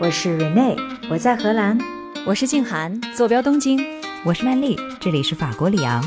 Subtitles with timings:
[0.00, 0.78] 我是 Rene，
[1.10, 1.76] 我在荷兰。
[2.24, 3.84] 我是静涵，坐标东京。
[4.24, 6.00] 我是曼丽，这里是法国里昂。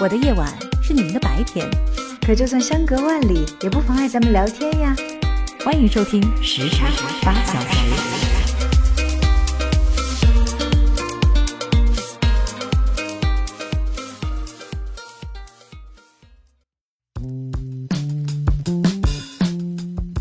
[0.00, 0.48] 我的夜晚
[0.80, 1.68] 是你们的白天，
[2.24, 4.94] 可就算相隔万里，也不妨碍咱们聊天呀。
[5.64, 6.86] 欢迎收听时差
[7.24, 7.88] 八小时。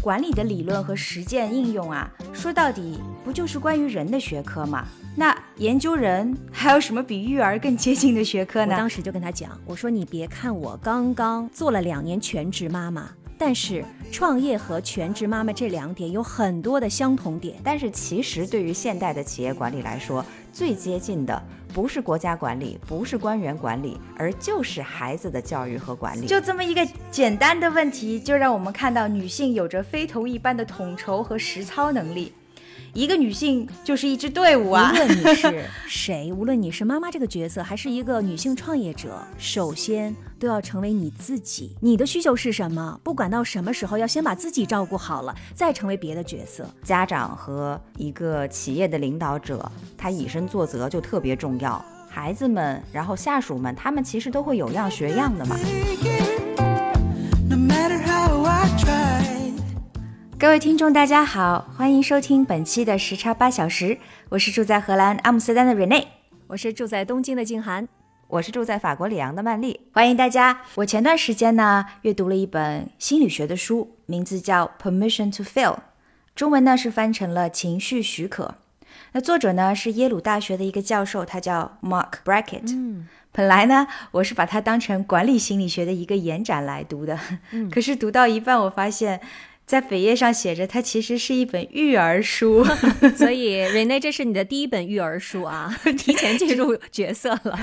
[0.01, 4.85] 管理的理论和实践应用啊，说到底不就是关于人的学科吗？
[5.15, 8.73] 那研究人还有什么比育儿更接近的学科呢？
[8.73, 17.55] 我当时就跟他讲，我说你别看我刚刚做了两年全职妈妈，但是创业和全职妈妈这两点有很多的相同点。
[17.63, 20.23] 但是其实对于现代的企业管理来说，
[20.57, 21.39] 最接近的。
[21.71, 26.25] 不是国家管理，不是官员管理，而就是孩子的教育和管理。
[26.25, 32.33] 就这么一个简单的问题，就让我们看到女性有着非同一般的统筹和实操能力。
[32.93, 34.91] 一个女性就是一支队伍啊！
[34.91, 41.75] 无论你是谁， 无论你是妈妈这个角色，还是一个女性创业者，首先都要成为你自己。
[41.79, 42.99] 你的需求是什么？
[43.03, 46.67] 不管到什么时候，要先把自己照顾好了，再成为别的角色。
[46.83, 51.83] 家长和一个企业的领导者，他以身作则就特别重要。
[52.09, 55.55] 孩子们，然后下属们，他们其实都会有样学样的嘛。
[60.39, 63.97] 各位听众，大家好，欢迎收听本期的时差八小时。
[64.29, 66.05] 我是住在荷兰阿姆斯特丹的 Rene，
[66.45, 67.87] 我是住在东京的静涵，
[68.27, 69.81] 我是住在法国里昂的曼丽。
[69.91, 70.61] 欢迎大家！
[70.75, 75.73] 我前段时间呢阅读了一本心理学的书，名字叫《Permission to Fail》，
[76.35, 78.45] 中文呢是翻成了《情绪许可》。
[79.13, 82.71] 那作者呢是耶鲁大学的一个教授，他叫 Mark Brackett。
[82.75, 87.17] 嗯，本来呢我是把它当成管理心理学的一个延展来读的，
[87.53, 89.19] 嗯， 可是读到一半我发现。
[89.67, 92.63] 在扉页上写着，它其实是一本育儿书，
[93.17, 97.59] 所以 Rene，这是你的第一本育儿书啊， 提前进入角色了。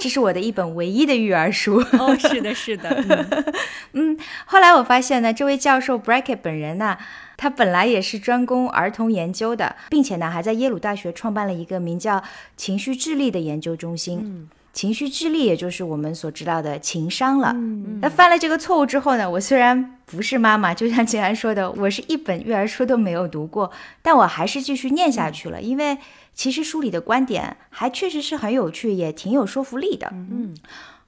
[0.00, 1.76] 这是我的一本唯一的育儿书。
[1.92, 3.54] 哦，是的，是的。
[3.94, 6.98] 嗯，后来我发现呢，这位教授 Brackett 本人呢，
[7.36, 12.24] 他本来也是专攻儿童研究的，并且呢，还在耶鲁大学创办了一个名叫
[12.56, 14.20] 情绪智力的研究中心。
[14.20, 14.48] 嗯。
[14.72, 17.52] 情绪智力，也就是我们所知道的情商了。
[18.00, 19.28] 那犯了这个错误之后呢？
[19.28, 23.70] 我虽然不是妈妈， 就像静安说的，我是一本育儿书都没有读过，
[24.00, 25.98] 但我还是继续念下去了，因为
[26.32, 30.08] 其实书里的观点还确实是很有趣，也挺有说服力的。
[30.12, 30.54] 嗯，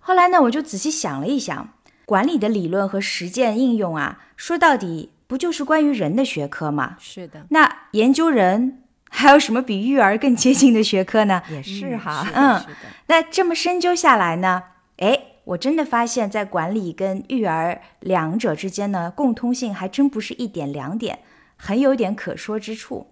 [0.01, 1.69] 后来呢，我就仔细想了一想，
[2.05, 6.97] 管理的理论和实践应用啊，说到底不就是关于人的学科吗？
[6.99, 7.47] 是的。
[7.51, 8.82] 那研究人。
[9.15, 11.43] 还有什么比育儿更接近的学科呢？
[11.51, 12.61] 也是哈，嗯，
[13.07, 14.63] 那这么深究下来呢，
[14.97, 21.19] 哎，我真的发现，在管理跟育儿两者之间呢，共通性还真不是一点两点，
[21.57, 23.09] 很有点可说之处。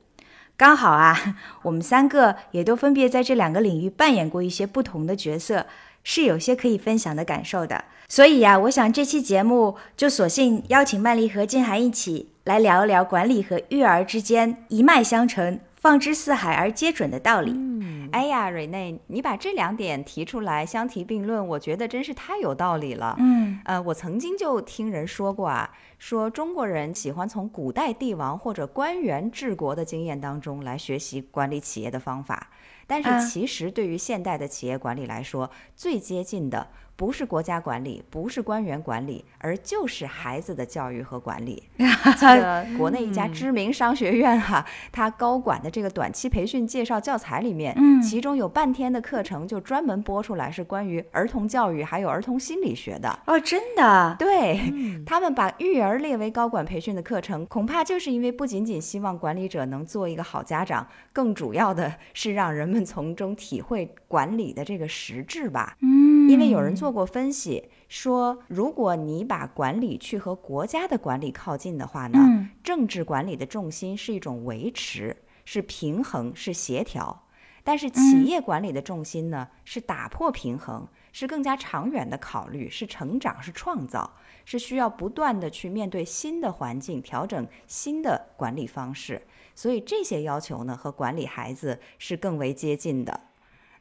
[0.56, 5.66] 刚好啊， 我们三个也都分别在这两个领域扮演过一些不同的角色，
[6.02, 7.84] 是有些可以分享的感受的。
[8.08, 15.60] 所以呀，我想这期节目就索性邀请曼丽和静涵一起来聊一聊管理和育儿之间一脉相承。
[15.80, 17.52] 放之四海而皆准的道理。
[17.56, 23.16] 嗯，哎呀，瑞内，你把这两点提出来相提并论，我觉得真是太有道理了。
[23.18, 32.50] 嗯，呃，我曾经就听人说过啊，说中国人喜欢从古代帝王或者官员治国的经验当中来学习管理企业的方法，
[32.86, 36.68] 但是其实对于现代的企业管理来说，最接近的。
[37.00, 41.62] 不是国家管理，不是官员管理，而就是孩子的教育和管理。
[42.20, 44.62] 这个国内一家知名商学院哈，
[44.92, 53.18] 他高管的这个短期培训介绍教材里面，其中有半天的课程就专门播出来是关于儿童教育还有儿童心理学的。
[53.24, 54.14] 哦，真的？
[54.18, 54.60] 对
[55.06, 65.76] 他们把育儿列为高管培训的课程，恐怕就是因为不仅仅希望管理者能做一个好家长，更主要的是让人们从中体会管理的这个实质吧。
[65.80, 66.28] 嗯。
[66.28, 77.24] 因为有人做过分析，说如果你把管理去和国家的管理靠近的话呢，政治管理的重心是一种维持，是平衡，是协调；
[77.64, 84.12] 但是企业管理的重心呢，是打破平衡，是更加长远的考虑，是成长，是创造，
[84.44, 89.26] 是需要不断的去面对新的环境，调整新的管理方式。
[89.56, 93.20] 所以这些要求呢，和管理孩子是更为接近的。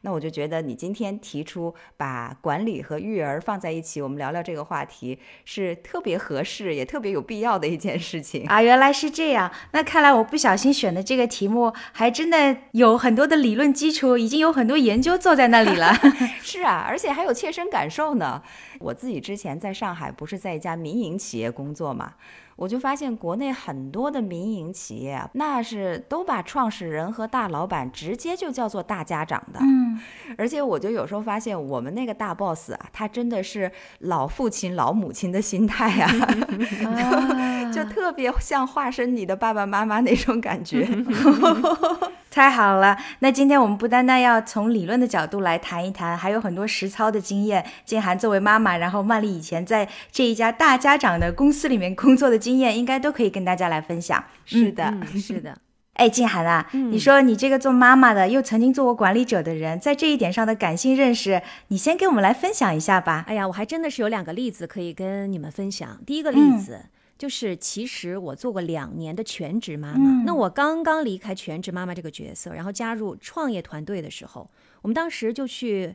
[0.02, 8.62] 那我就觉得你今天提出把管理和育儿放在一起，我们聊聊这个话题是特别合适，也特别有必要的一件事情啊！
[8.62, 15.94] 原来是这样，那看来我不小心选的这个题目还真的有很多的理论基础，已经有很多研究坐在那里了。
[16.42, 18.42] 是啊，而且还有切身感受呢。
[18.80, 22.14] 我自己之前在上海不是在一家民营企业工作嘛？
[22.60, 29.60] 我就发现国内很多的民营企业啊，那是都把创始人和大老板直接就叫做大家长的。
[29.62, 29.98] 嗯，
[30.38, 36.12] 而且我就有时候发现，我们那个大 boss 啊，他真的是老父亲、老母亲的心态啊，
[36.92, 40.86] 啊就特别像化身你的爸爸妈妈那种感觉。
[42.32, 47.66] 太好了，那今天我们不单单要从理论的角度来谈一谈，还有很多实操的经验。
[47.86, 54.24] 静涵作为妈妈，然后曼丽以前在这一家大家长的公司里面工作的经验，应该都可以跟大家来分享。
[54.46, 55.58] 是的，嗯，是的，
[55.96, 63.26] 哎，静涵啊，你说你这个做妈妈的，又曾经做过管理者的人，在这一点上的感性认识，你先给我们来分享一下吧。
[63.28, 65.98] 哎呀，我还真的是有两个例子可以跟你们分享。
[66.06, 66.86] 第一个例子。
[67.20, 70.24] 就是，其实我做过两年的全职妈妈。
[70.24, 74.50] 那我刚刚离开全职妈妈这个角色，然后加入创业团队的时候，
[74.82, 75.94] 我们当时就去，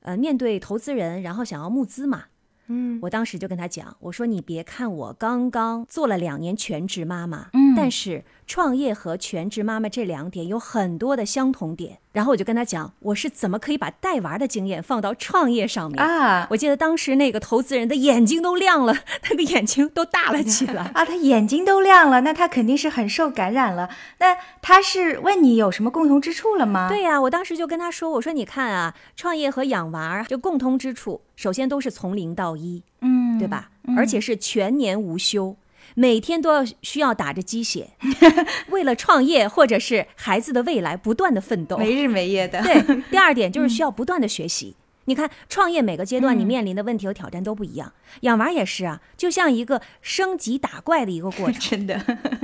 [0.00, 2.24] 呃，面对投资人，然后想要募资嘛。
[2.66, 11.98] 嗯，我当时就跟他讲，我说你别看我刚刚做了两年全职妈妈，嗯但是创业和全职妈妈这两点有很多的相同点。
[12.12, 16.02] 然后我就跟他讲，我是怎么可以把带娃的经验放到创业上面。
[16.02, 18.96] 啊我记得当时那个投资人的眼睛都亮了，
[19.28, 20.84] 那个眼睛都大了起来。
[20.94, 23.90] 啊，他眼睛都亮了，那他肯定是很受感染了。
[24.20, 26.88] 那他是问你有什么共同之处了吗？
[26.88, 33.68] 对呀、我当时就跟他说：“我说你看啊，创业和养娃儿就共通之处，首先都是从零到一，嗯，对吧？
[33.94, 35.54] 而且是全年无休，
[35.94, 37.90] 每天都要需要打着鸡血，
[38.70, 41.76] 为了创业或者是孩子的未来不断的奋斗。
[41.78, 42.62] 没日没夜的。
[42.62, 44.74] 对，第二点就是 需要不断的学习。
[45.06, 51.54] 你看，创业每个阶段你面临的问题和挑战都不一样，养娃也是啊，就像一个升级打怪的一个过程。
[51.76, 51.98] 真的，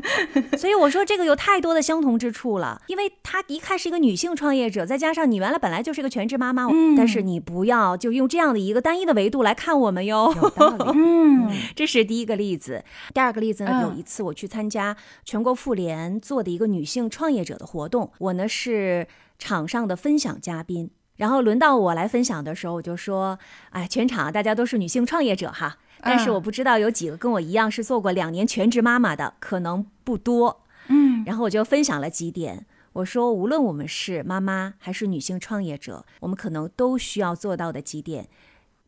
[0.56, 10.32] 所以我说这个有太多的相同之处了，因为她一看是一个女性创业者，再加上你原来本来就是一个全职妈妈，嗯但是你不要就用这样的一个单一的维度来看我们哟。
[10.34, 10.84] 有道理。
[10.94, 12.84] 嗯这是第一个例子。
[13.12, 19.06] 第二个例子呢，嗯有一次我去参加全国妇联做的一个女性创业者的活动，我呢是
[19.38, 20.90] 场上的分享嘉宾。
[21.16, 23.38] 然后轮到我来分享的时候，我就说
[23.70, 32.66] ：“哎，全场大家都是女性创业者哈，但是嗯我不知道有几个跟我一样是做过两年全职妈妈的，可能不多。”嗯然后我就分享了几点。
[32.94, 38.28] 我说，无论我们是妈妈还是女性创业者，我们可能都需要做到的几点。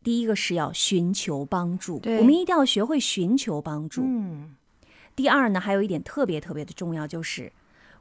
[0.03, 4.03] 第一个是要寻求帮助，我们一定要学会寻求帮助。
[4.05, 4.55] 嗯，
[5.15, 7.51] 第二呢，还有一点特别特别的重要，就是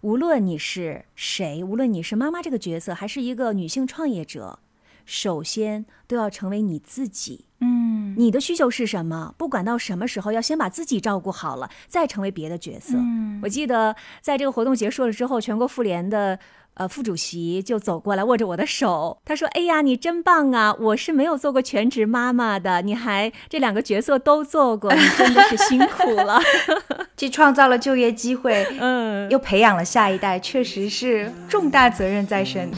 [0.04, 4.58] 无论你是谁，无论你是妈妈这个角色，还是一个女性创业者，
[5.06, 7.46] 首先都要成为你自己。
[7.60, 9.34] 嗯你的需求是什么？
[9.38, 12.98] 不管到什么时候，要先把自己照顾好了，再成为别的角色。
[12.98, 16.38] 嗯我记得在这个活动结束了之后，全国妇联的
[16.74, 20.74] 呃副主席就走过来握着我的手，他说：“哎呀，你真棒啊！
[20.80, 26.40] 我是没有做过全职妈妈的，你还这两个角色都做过，你真的是辛苦了。
[27.16, 32.68] 既创造了就业机会，”嗯，又培养了下一代，确实是重大责任在身。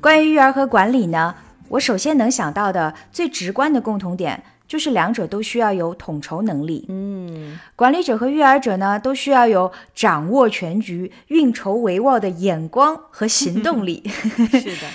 [0.00, 1.34] 关于育儿和管理呢，
[1.68, 6.86] 我首先能想到的最直观的共同点，就是两者都需要有统筹能力。
[6.88, 14.02] 嗯，管理者和育儿者呢，都需要有掌握全局、运筹帷幄的眼光和行动力。
[14.50, 14.88] 是的，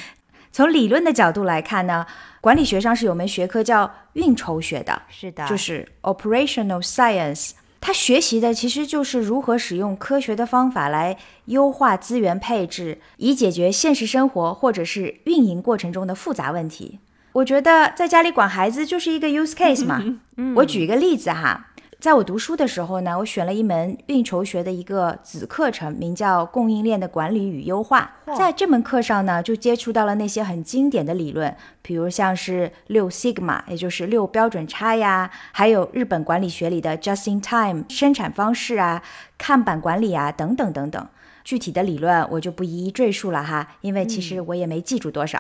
[0.51, 2.06] 从理论的角度来看呢，
[2.40, 7.51] 管理学上是有门学科叫运筹学的，是的，就是 operational science。
[7.81, 17.00] 它学习的其实就是如何使用科学的方法来优化资源配置，以解决现实生活或者是运营过程中的复杂问题。
[17.33, 20.04] 我觉得在家里管孩子就是一个 use case 嘛。
[20.57, 21.70] 我举一个例子哈，
[22.02, 28.16] 在我读书的时候呢，我选了一门运筹学的一个子课程，名叫《供应链的管理与优化》。
[28.36, 39.04] 在这门课上呢，就接触到了那些很经典的理论，比如像是六 sigma，也就是六标准差呀，还有日本管理学里的 just in time 生产方式啊、
[39.38, 41.08] 看板管理啊等等等等。
[41.44, 45.40] 具体的理论我就不一一赘述了哈，因为其实我也没记住多少。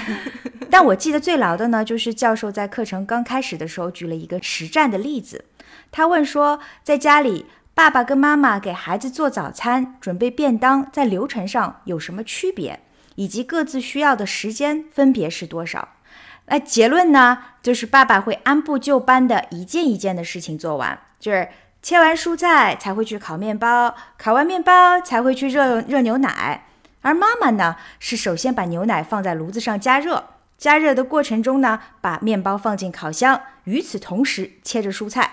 [0.70, 5.46] 但我记得最牢的呢，就是教授在课程刚开始的时候举了一个实战的例子。
[5.90, 12.80] 他问说，在家里，爸爸跟妈妈给孩子做早餐、准备便当，在流程上有什么区别，
[13.14, 15.88] 以及各自需要的时间分别是多少？
[16.46, 21.48] 那结论呢，就是爸爸会按部就班的一件一件的事情做完，就是
[21.82, 26.64] 切完蔬菜才会去烤面包，烤完面包才会去热热牛奶。
[27.02, 35.30] 而妈妈呢，是首先把牛奶放在炉子上加热，加热的过程中呢，把面包放进烤箱，与此同时切着蔬菜。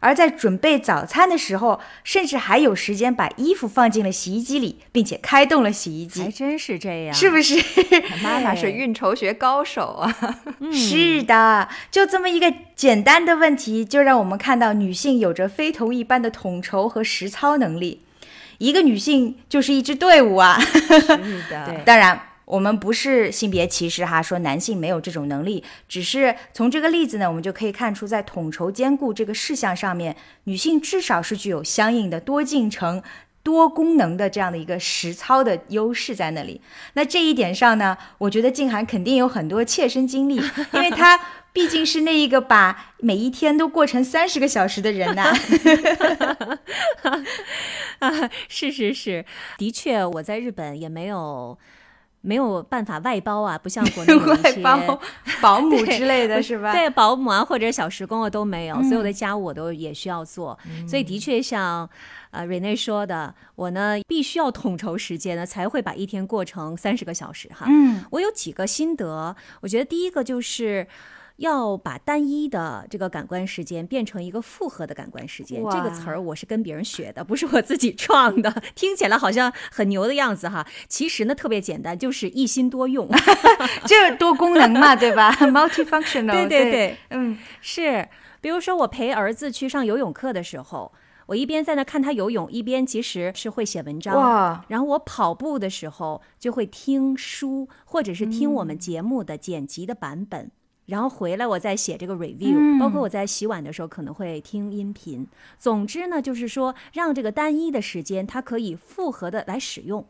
[0.00, 7.56] 而在准备早餐的时候，甚至还有时间把衣服放进了洗衣机里，并且开动了洗衣机，还真是这样，是不是？
[8.22, 10.40] 妈妈是 运筹学高手啊！
[10.72, 18.02] 是的，就这么一个简单的问题，就让我们看到女性有着非同一般的统筹和实操能力。
[18.58, 20.58] 一个女性就是一支队伍啊！
[20.60, 20.98] 是
[21.48, 33.02] 的，对 当然，我们不是性别歧视哈，说男性没有这种能力，只是从这个例子呢，我们就可以看出，在统筹兼顾这个事项上面，女性至少是具有相应的多进程。
[33.40, 36.60] 多功能的这样的一个实操的优势在那里。
[36.92, 40.34] 那这一点上呢，我觉得静涵肯定有很多切身经历，
[40.72, 41.18] 因为她
[41.50, 45.32] 毕竟是那一个把每一天都过成三十个小时的人呐、
[48.00, 49.24] 啊，是是是，
[49.56, 51.56] 的确，我在日本也没有
[52.20, 55.00] 没有办法外包啊，不像国内有一 外些包
[55.40, 56.72] 保姆 之类的是吧？
[56.72, 60.58] 对，保姆啊或者小时工啊都没有，所有嗯的家务我都也需要做，
[60.88, 61.88] 所以的确像
[62.30, 67.66] 呃瑞内说的，我呢必须要统筹时间呢，才会把一天过成三十个小时哈。
[67.68, 70.86] 嗯，我有几个心得，我觉得第一个就是。
[71.38, 78.62] 要把单一的这个感官时间变成一个复合的感官时间，这个词儿我是跟别人学的，不是我自己创的。
[78.74, 83.08] 听起来好像很牛的样子哈，其实呢特别简单，就是一心多用。
[83.86, 88.08] 就是多功能嘛，对吧？multifunctional，对对对，嗯，是，
[88.40, 90.92] 比如说我陪儿子去上游泳课的时候，
[91.26, 94.16] 我一边在那看他游泳，一边其实是会写文章。
[94.16, 100.50] 哇，然后我跑步的时候就会听书，或者是听我们节目的剪辑的版本。
[100.88, 105.26] 然后回来我再写这个 review，、包括我在洗碗的时候可能会听音频。
[105.58, 110.06] 总之呢，就是说让这个单一的时间它可以复合的来使用。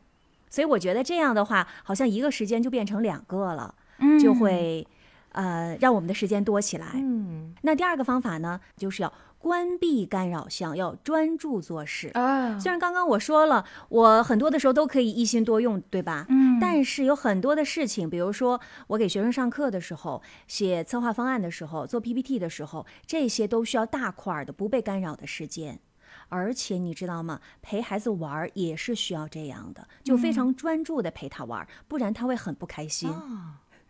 [0.48, 3.74] 所以我觉得这样的话，好像一个时间就变成两个了，
[4.22, 4.86] 就会
[5.32, 6.86] 呃让我们的时间多起来。
[6.94, 12.08] 嗯，那第二个方法呢，就是要关闭干扰项，要专注做事。
[12.14, 16.26] 啊，虽然刚刚我说了，我很多的时候都可以一心多用，对吧？
[16.28, 25.80] 嗯，但是有很多的事情，比如说我给学生上课的时候，写策划方案的时候，做 PPT 的时候，这些都需要大块儿的不被干扰的时间。
[26.30, 27.40] 而且你知道吗？
[27.62, 33.10] 陪孩子玩儿也是需要这样的，就非常专注的陪他玩儿，不然他会很不开心。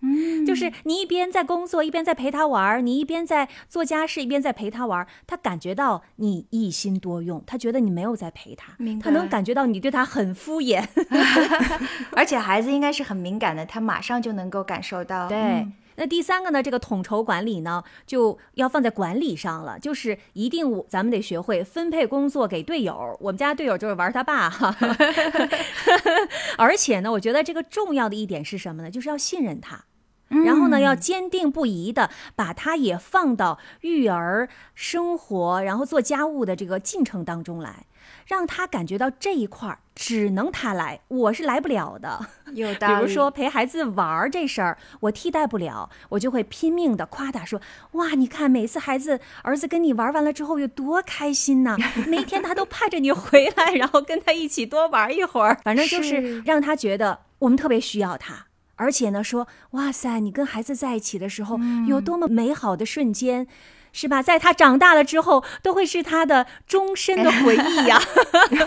[0.00, 10.85] 嗯就是你一边在工作，一边在陪他玩儿，你一边在做家事，一边在陪他玩儿，他感觉到你一心多用，他觉得你没有在陪他，他能感觉到你对他很敷衍。
[12.14, 15.28] 而且孩子应该是很敏感的，他马上就能够感受到。
[15.28, 15.38] 对。
[15.38, 23.19] 嗯那第三个呢，这个统筹管理呢，就要放在管理上了，就是一定我咱们得学会分配工作给队友。
[23.21, 24.73] 我们家队友就是玩他爸哈，
[26.57, 28.88] 而且呢，我觉得这个重要的一点是什么呢？
[28.93, 29.87] 就是要信任他。
[30.28, 37.87] 然后呢，要坚定不移的把他也放到育儿、生活，然后做家务的这个进程当中来，
[38.26, 42.26] 让他感觉到这一块儿只能他来，我是来不了的。
[42.52, 42.94] 有 道理。
[42.94, 47.61] 比如说陪孩子玩儿这事儿，我替代不了，我就会拼命的夸他说
[47.92, 51.76] ：“哇，你看每次孩子儿子跟你玩完了之后有多开心呐！
[52.06, 58.44] 每天他都盼着你回来，然后跟他一起多玩一会儿，反正就是是让他觉得我们特别需要他。”
[58.78, 63.47] 而且呢，说哇塞，你跟孩子在一起的时候，有多么美好的瞬间，
[63.92, 64.23] 是吧？
[64.23, 68.00] 在他长大了之后，都会是他的终身的回忆呀。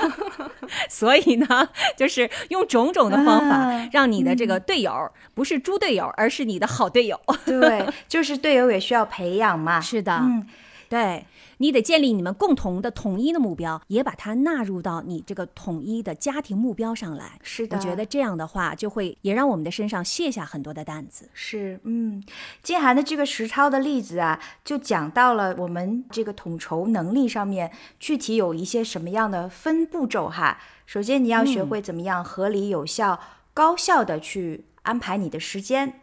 [0.87, 7.19] 所以呢，就是用种种的方法啊，让你的这个队友不是猪队友，而是你的好队友。
[7.45, 9.81] 对， 就是队友也需要培养嘛。
[9.81, 10.45] 是的，嗯，
[10.87, 11.25] 对
[11.61, 17.39] 你得建立你们共同的统一的目标，也把它纳入到你这个统一的家庭目标上来。
[17.43, 21.29] 是的，我觉得这样的话，就会也让我们的身上卸下很多的担子。
[21.35, 22.23] 是，嗯，
[22.63, 30.57] 金涵的这个实操的例子啊，就讲到了我们这个统筹能力上面具体有一些什么样的分步骤哈。
[30.87, 33.19] 首先，你要学会怎么样合理、有效、
[33.53, 36.01] 高效的去安排你的时间。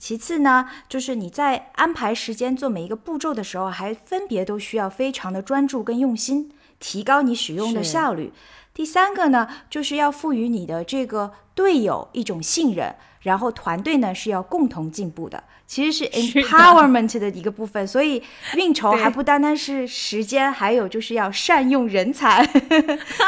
[0.00, 8.32] 其次呢，就是你在安排时间做每一个步骤的时候，还分别都需要非常的专注跟用心，提高你使用的效率。
[8.72, 17.86] 第三个呢，就是要赋予你的这个队友一种信任，然后团队呢是要共同进步的，其实是 empowerment 的一个部分。
[17.86, 18.20] 所以
[18.56, 22.44] 运筹还不单单是时间，还有就是要善用人才。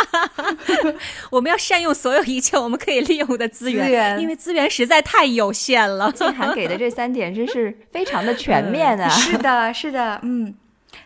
[1.30, 6.10] 我们要善用所有一切我们可以利用的资源，资源因为资源实在太有限了。
[6.10, 9.08] 金涵给的这三点真是非常的全面啊！
[9.14, 10.52] 是的，是的，嗯。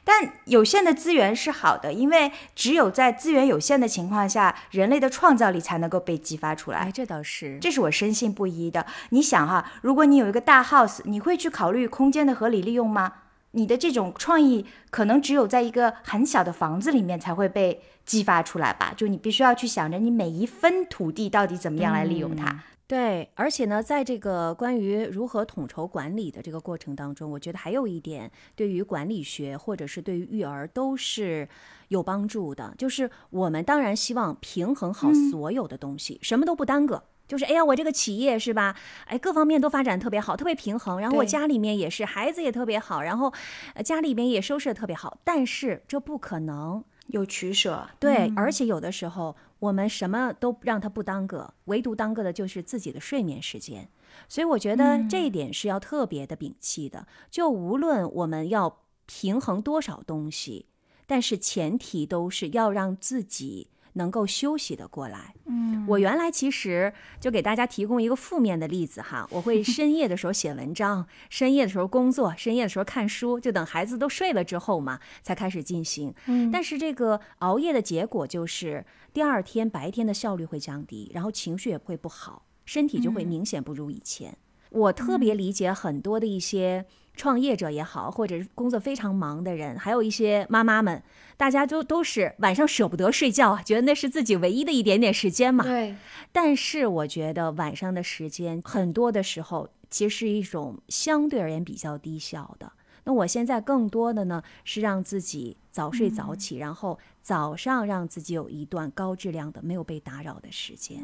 [0.08, 6.92] 但有限的资源是好的，因为只有在资源有限的情况下，人类的创造力才能够被激发出来哎，。
[6.92, 8.86] 这倒是，这是我深信不疑的。
[9.08, 13.12] 你想哈，如果你有一个大 house，你会去考虑空间的合理利用吗？
[13.50, 18.94] 你的这种创意可能只有在一个很小的房子里面才会被激发出来吧？
[18.96, 22.62] 就你必须要去想着你每一分土地到底怎么样来利用它。
[22.88, 31.48] 对，而且呢，在这个关于如何统筹管理的这个过程当中，我觉得还有一点对于管理学或者是对于育儿都是
[31.88, 37.02] 有帮助的，就是我们当然希望平衡好所有的东西，什么都不耽搁。
[37.26, 38.76] 就是哎呀，我这个企业是吧？
[39.06, 41.00] 哎，各方面都发展特别好，特别平衡。
[41.00, 43.32] 然后我家里面也是，孩子也特别好，然后
[43.74, 45.18] 呃家里面也收拾的特别好。
[45.24, 53.88] 但是这不可能，有取舍，对，而且有的时候我们什么都让他不耽搁，唯独耽搁的就是自己的睡眠时间。
[54.28, 57.06] 所以我觉得这一点是要特别的摒弃的。
[57.30, 60.66] 就无论我们要平衡多少东西，
[61.06, 65.34] 但是前提都是要让自己能够休息的过来。
[65.46, 76.14] 嗯，我原来其实就给大家提供一个负面的例子哈，我会深夜的时候写文章，深夜的时候工作，深夜的时候看书，就等孩子都睡了之后嘛，才开始进行。
[76.26, 78.84] 嗯，但是这个熬夜的结果就是
[79.16, 84.36] 第二天白天的效率会降低，然后情绪也会不好，身体就会明显不如以前。
[84.68, 91.02] 我特别理解很多的一些创业者也好，或者是工作非常忙的人，还有一些妈妈们，
[91.38, 95.64] 大家都都是晚上舍不得睡觉啊，觉得那是自己唯一的一点点时间嘛。
[95.64, 95.96] 对，
[96.30, 102.70] 但是我觉得晚上的时间很多的时候，其实是一种相对而言比较低效的。
[103.06, 110.98] 那我现在更多的呢是让自己早睡早起，然后早上让自己有一段高质量的、没有被打扰的时间。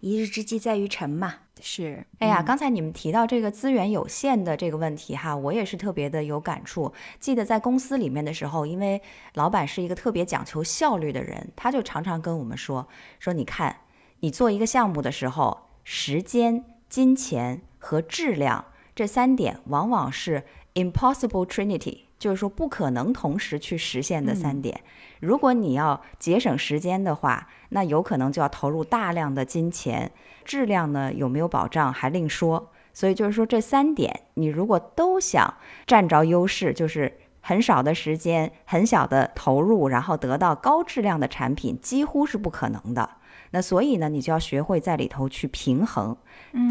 [0.00, 1.36] 一日之计在于晨嘛。
[1.60, 6.92] 是，哎呀，刚才你们提到这个资源有限的这个问题哈，我也是特别的有感触。
[7.18, 9.00] 记得在公司里面的时候，因为
[9.32, 12.86] 老板是一个特别讲求效率的人，他就常常跟我们说
[13.18, 13.74] 说，你看，
[14.20, 20.44] 你做一个项目的时候，时间、金钱和质量这三点往往是
[20.78, 24.80] impossible trinity，就是说不可能同时去实现的三点。
[25.20, 30.12] 如果你要节省时间的话，那有可能就要投入大量的金钱，
[30.44, 32.70] 质量呢有没有保障还另说。
[32.92, 35.54] 所以就是说这三点，你如果都想
[35.86, 43.08] 占着优势，就是很少的时间、很小的投入，然后得到高质量的产品，几乎是不可能的。
[43.50, 46.16] 那所以呢，你就要学会在里头去平衡，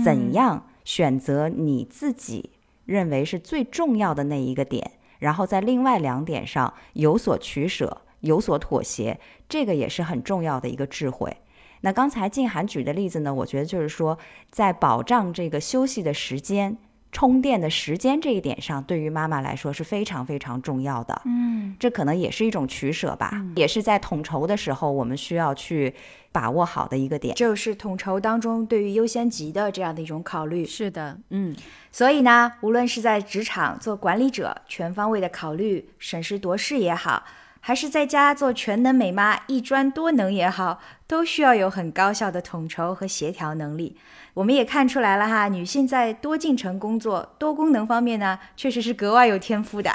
[0.04, 2.52] 怎样选择你自己
[2.88, 11.38] 认为是最重要的那一个点，然后在另外两点上有所取舍、有所妥协，这个也是很重要的一个智慧。
[11.82, 14.18] 那刚才静涵举的例子呢，我觉得就是说，
[14.50, 16.76] 在保障这个休息的时间、
[17.12, 21.22] 充电的时间这一点上，对于妈妈来说是非常非常重要的。
[21.26, 25.96] 嗯，这可能也是一种取舍吧，也是在统筹的时候我们需要去
[26.32, 27.34] 把握好的一个点。
[27.34, 30.66] 就是统筹当中对于优先级的这样的一种考虑。
[30.66, 31.56] 是的，嗯，
[31.92, 37.24] 所以呢，无论是在职场做管理者，全方位的考虑、审时度势也好，
[37.62, 43.98] 还是在家做全能美妈、一专多能也好，都需要有很高效的统筹和协调能力。
[44.38, 49.90] 我们也看出来了哈，女性在多进程工作、多功能方面呢，确实是格外有天赋的。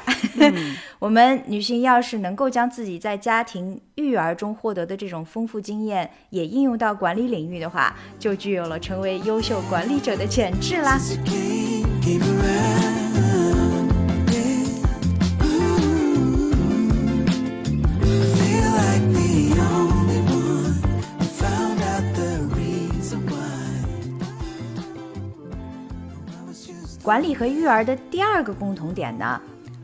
[0.98, 10.98] 我们女性要是能够将自己在家庭育儿中获得的这种丰富经验，也应用到管理领域的话，就具有了成为优秀管理者的潜质啦。
[27.02, 29.40] 管理和育儿的第二个共同点呢，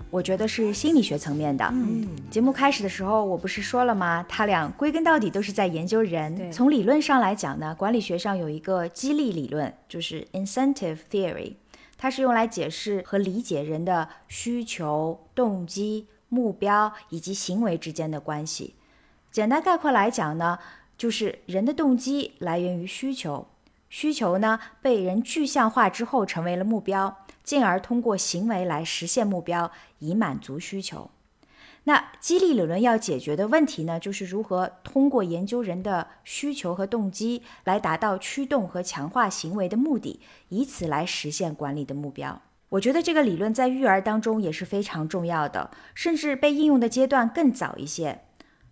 [0.08, 1.68] 我觉得是心理学层面的。
[1.72, 4.24] 嗯，节目开始的时候我不是说了吗？
[4.28, 6.52] 他俩归根到底都是在研究人。
[6.52, 11.54] 从理论上来讲呢，管理学上有一个激励理论，就是 incentive theory，
[11.96, 18.76] 它是用来解释和理解人的需求、动机、目标以及行为之间的关系。
[19.32, 20.56] 简单概括来讲呢，
[20.96, 23.44] 就是人的动机来源于需求，
[23.88, 31.10] 需求呢被人具象化之后成为了目标，进而通过行为来实现目标，以满足需求。
[31.84, 40.20] 那激励理论要解决的问题呢，就是如何通过研究人的需求和动机，来达到驱动和强化行为的目的，
[40.50, 42.42] 以此来实现管理的目标。
[42.68, 48.20] 我觉得这个理论在育儿当中也是非常重要的，甚至被应用的阶段更早一些。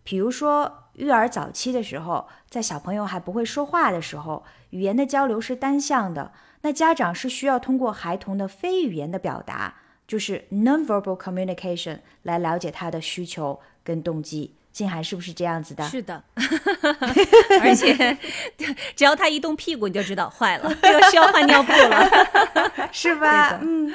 [0.05, 4.45] 比如说，育儿早期的时候，在小朋友还不会说话的时候，
[4.77, 15.83] 语言的交流是单向的，那家长是需要通过孩童的非语言的表达，就是 nonverbal communication 来了解他的需求跟动机，静涵是不是这样子的？
[15.85, 16.23] 是的，
[17.63, 18.19] 而且
[18.95, 22.11] 只要他一动屁股，你就知道坏了， 这个需要换尿布了。
[22.93, 23.59] 是吧？
[23.63, 23.91] 嗯。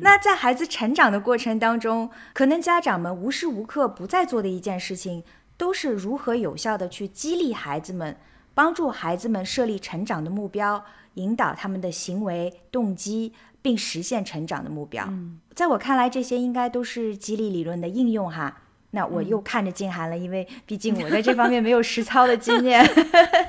[0.00, 5.22] 那在孩子成长的过程当中，可能家长们无时无刻不在做的一件事情，
[5.56, 8.16] 都是如何有效的去激励孩子们，
[8.58, 15.08] 帮助孩子们设立成长的目标，引导他们的行为动机，并实现成长的目标。
[15.54, 18.62] 在我看来，这些应该都是激励理论的应用哈。
[18.90, 22.84] 那我又看着静涵了，因为毕竟我在这方面没有实操的经验。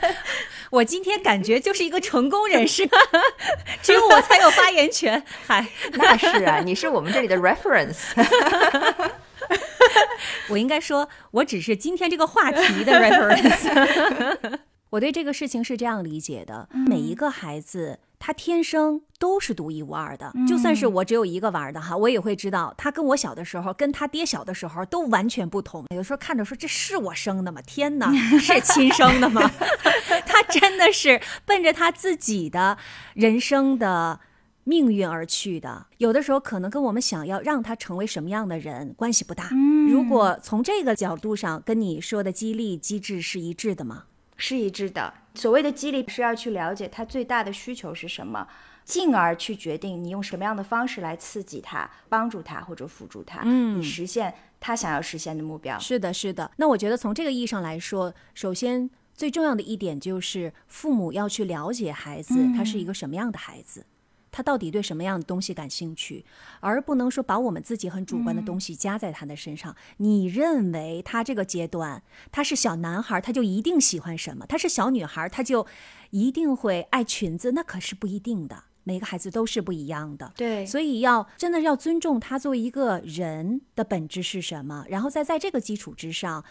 [0.69, 2.87] 我今天感觉就是一个成功人士，
[3.81, 5.23] 只有我才有发言权。
[5.47, 5.65] 嗨，
[5.97, 8.13] 那是啊，你是我们这里的 reference。
[10.49, 14.59] 我应该说，我只是今天这个话题的 reference。
[14.91, 25.85] 我对这个事情是这样理解的：每一个孩子他天生都是独一无二的，就算是我只有一个玩的哈，我也会知道他跟我小的时候，跟他爹小的时候都完全不同。
[25.93, 27.61] 有时候看着说这是我生的吗？
[27.61, 29.41] 天哪， 是亲生的吗？
[30.25, 32.77] 他真的是奔着他自己的
[33.13, 34.19] 人生的。
[34.65, 39.49] 命运而去的，有的时候可能跟我们想要让他成为什么样的人关系不大。
[39.89, 44.03] 如果从这个角度上跟你说的激励机制是一致的吗？
[44.39, 45.13] 是一致的。
[45.35, 48.47] 所谓的激励是要去了解他最大的需求是什么，
[48.83, 55.77] 进而去决定你用什么样的方式来刺激他、帮助他或者辅助他，嗯以实现他想要实现的目标。
[55.77, 56.49] 是的，是的。
[56.57, 63.85] 那我觉得从这个意义上来说，首先最重要的一点就是父母要去了解孩子，他是一个什么样的孩子。
[64.31, 66.25] 他到底对什么样的东西感兴趣，
[66.59, 69.75] 而不能说把我们自己很主观的东西加在他的身上。
[69.97, 74.45] 你认为他这个阶段他是小男孩，他就一定喜欢什么？
[74.47, 75.65] 他是小女孩，他就
[76.11, 77.51] 一定会爱裙子？
[77.51, 78.63] 那可是不一定的。
[78.85, 86.43] 每个孩子都是不一样的，对所以要真的要尊重他作为一个人的本质是什么，然后再在这个基础之上，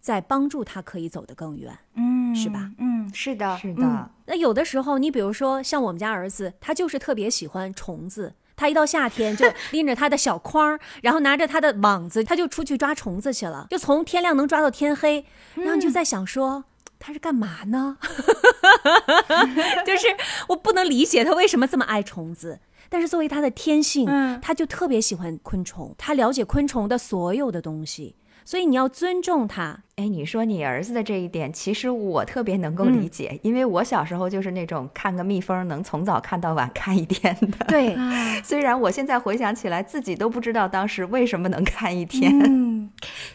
[0.00, 1.78] 再帮助他可以走得更远。
[1.94, 2.70] 嗯是吧？
[2.78, 8.34] 嗯，是的，是嗯的，那有的时候，你比如说像我们家儿子，他就是特别喜欢虫子。
[8.56, 15.24] 他一到夏天就拎着他的小筐， 然后拿着他的网子，他就出去抓虫子去了，就从天亮能抓到天黑。
[15.54, 16.64] 然后你就在想说，
[16.98, 17.98] 他是干嘛呢？
[19.86, 20.08] 就是
[20.48, 22.58] 我不能理解他为什么这么爱虫子。
[22.90, 28.16] 但是作为他的天性，嗯他就特别喜欢昆虫，他了解昆虫的所有的东西，
[28.48, 29.78] 所以你要尊重他。
[29.96, 37.58] 哎，你说你儿子的这一点，其实我特别能够理解，因为我小时候就是那种看个蜜蜂能从早看到晚看一天的。
[37.68, 38.10] 对，啊，
[38.42, 42.32] 虽然我现在回想起来，自己都不知道当时为什么能看一天。
[42.42, 42.88] 嗯，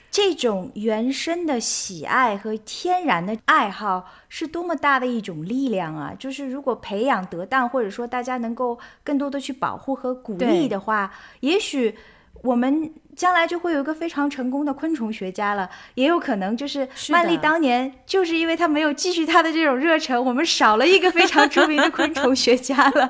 [0.10, 6.15] 这种原生的喜爱和天然的爱好是多么大的一种力量啊！
[6.17, 11.93] 就是如果培养得当，或者说大家能够更多的去保护和鼓励的话，也许
[12.41, 15.69] 我们将来就会有一个非常成功的昆虫学家了。
[15.95, 23.10] 也有可能就是是曼丽当年就是因为他没有继续他的这种热忱，我们少了一个非常著名的昆虫学家了。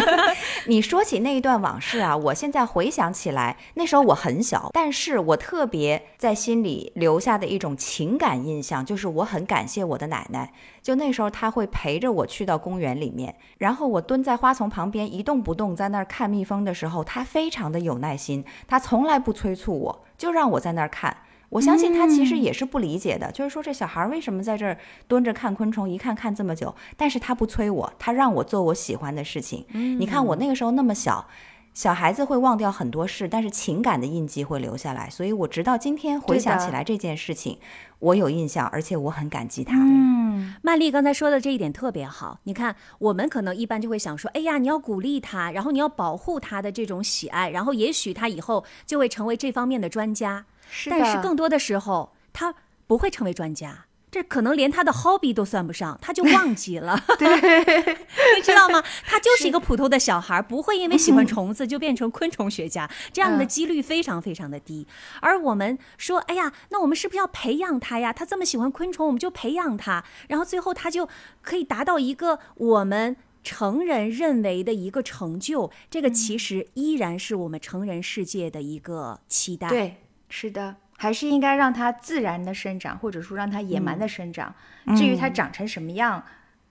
[0.66, 10.52] 你说起那一段往事啊，我现在回想起来，那时候我很小，但是我特别在心里留下的一种情感印象，就是我很感谢我的奶奶。
[10.82, 21.16] 就那时候，她会陪着我去到公园里面，然后我蹲在花丛旁边一动不动，在那儿看蜜蜂的时候，她非常的有耐心，她从来不催促我，就让我在那儿看。
[21.50, 29.66] 我相信他其实也是不理解的，就是说这小孩为什么在这儿蹲着看昆虫，一看看这么久，但是他不催我，他让我做我喜欢的事情。
[29.98, 31.26] 你看我那个时候那么小，
[31.80, 35.08] 小孩子会忘掉很多事，但是情感的印记会留下来。
[35.08, 37.58] 所以我直到今天回想起来这件事情，
[38.00, 39.78] 我有印象，而且我很感激他。
[39.78, 42.38] 嗯，曼丽刚才说的这一点特别好。
[42.42, 50.44] 你看，我们可能一般就会想说，哎呀，你要鼓励他，然后你要保护他的这种喜爱，然后也许他以后就会成为这方面的专家。
[50.68, 52.54] 是的，但是更多的时候，他
[52.86, 53.86] 不会成为专家。
[54.10, 57.00] 这可能连他的 hobby 都算不上，他就忘记了。
[57.18, 57.28] 对，
[58.36, 58.82] 你知道吗？
[59.06, 64.86] 他就是一个普通的小孩，不会因为喜欢虫子就变成昆虫学家，这样的嗯几率非常非常的低。
[65.20, 68.12] 而我们说，哎呀，那我们是不是要培养他呀？
[68.12, 71.08] 他这么喜欢昆虫，我们就培养他，然后最后他就
[71.42, 73.16] 可以达到一个我们。
[73.42, 79.66] 成人认为的一个成就，这个其实依然是我们成人世界的一个期待。
[79.66, 79.96] 对，
[80.28, 84.54] 是的，还是应该让它自然的生长，或者说让它野蛮的生长。
[84.94, 86.22] 至于它长成什么样，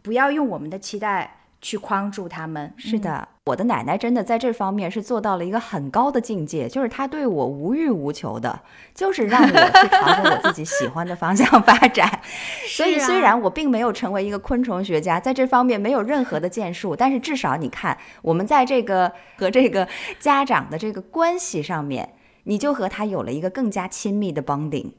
[0.03, 2.71] 不要用我们的期待去框住它们。
[2.77, 8.61] 是的，我的奶奶真的在这方面是做到了一个很高的境界，就是她对我无欲无求的，
[8.93, 12.21] 就是让我去朝着我自己喜欢的方向发展。
[12.77, 19.87] 所以，虽然我并没有成为一个昆虫学家，在这方面没有任何的建树，但是至少你看，我们在这个和这个
[20.19, 22.13] 家长的这个关系上面，
[22.49, 24.91] 你就和他有了一个更加亲密的 bonding。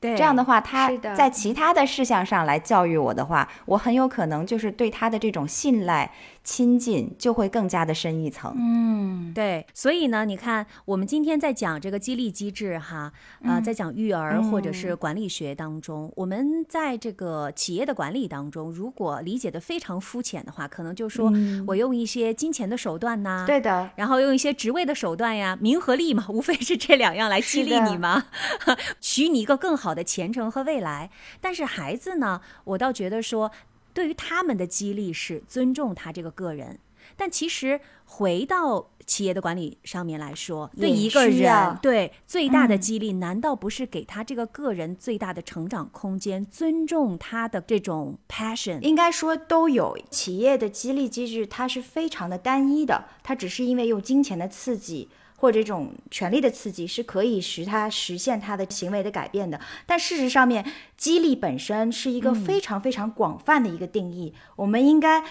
[0.00, 6.12] 对这样的话，他在其他的事项上来教育我的话，我很有可能就是对他的这种信赖、
[6.48, 8.54] 亲近就会更加的深一层。
[8.56, 13.12] 嗯，对，所以呢，你看，我们今天在讲这个激励机制哈，
[13.44, 21.30] 呃，在讲育儿或者是管理学当中，我们在这个企业的管理当中，如果理解的非常肤浅的话，可能就说
[21.66, 28.24] 我用一些金钱的手段呐、对的，然后用一些职位的手段呀，名和利嘛，无非是这两样来激励你嘛，
[29.02, 31.10] 许你一个更好的前程和未来。
[31.42, 33.50] 但是孩子呢，我倒觉得说，
[33.98, 36.78] 对于他们的激励是尊重他这个个人。
[37.16, 48.78] 但其实回到企业的管理上面来说，对一个人对最大的嗯激励，难道不是给他这个个人最大的成长空间，尊重他的这种 passion？
[48.82, 49.98] 应该说都有。
[50.10, 55.08] 企业的激励机制它是非常的单一的，它只是因为用金钱的刺激。
[55.40, 60.64] 或者这种权力的刺激是可以使他实现他的行为的改变的，但事实上面，
[60.96, 64.34] 激励本身是一个非常非常广泛的一个定义。
[64.56, 65.22] 我们应该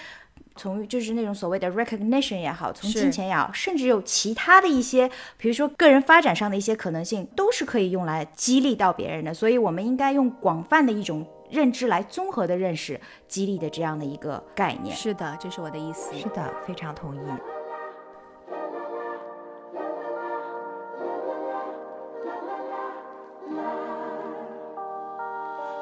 [0.56, 9.34] 从就是那种所谓的 recognition 也好，从金钱也好，甚至有其他的一些，比如说个人发展上的一些可能性，都是可以用来激励到别人的。
[9.34, 14.96] 所以，我们应该用广泛的一种认知来综合的认识激励的这样的一个概念。
[14.96, 16.17] 是的，这是我的意思。
[16.17, 17.57] 是的，非常同意。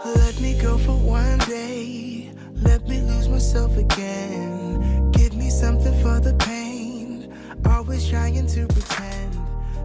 [0.06, 2.32] Let me go for one day.
[2.62, 5.12] Let me lose myself again.
[5.12, 7.34] Give me something for the pain.
[7.66, 9.34] Always trying to pretend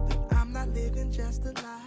[0.09, 1.80] that I'm not living just a lie.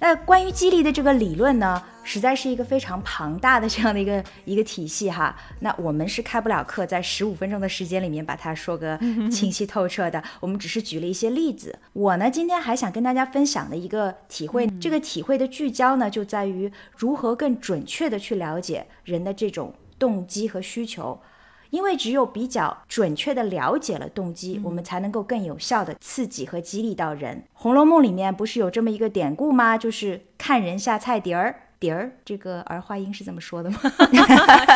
[0.00, 5.36] 那关于激励的这个理论呢，实在是一个非常庞大的这样的一个一个体系哈。
[5.58, 8.98] 那我们是开不了课，在十五分钟的时间里面把它说个
[9.30, 10.22] 清晰透彻的。
[10.40, 11.78] 我们只是举了一些例子。
[11.92, 21.20] 我呢，今天还想跟大家分享的一个体会，这个体会的聚焦呢，就在于如何更准确的去了解人的这种动机和需求。
[21.70, 27.36] 因为只有比较准确的了解了动机，我们才能够更有效的刺激和激励到人。
[27.52, 29.78] 《红楼梦》里面不是有这么一个典故吗？
[29.78, 33.78] 就是看人下菜碟儿，碟儿这个儿化音是这么说的吗？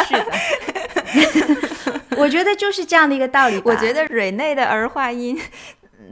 [0.07, 0.33] 是的，
[2.16, 3.64] 我觉得就是这样的一个道理吧。
[3.66, 5.38] 我觉得蕊内的儿化音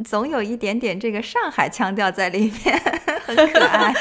[0.04, 2.78] 总有一点点这个上海腔调在里面，
[3.24, 3.92] 很可爱。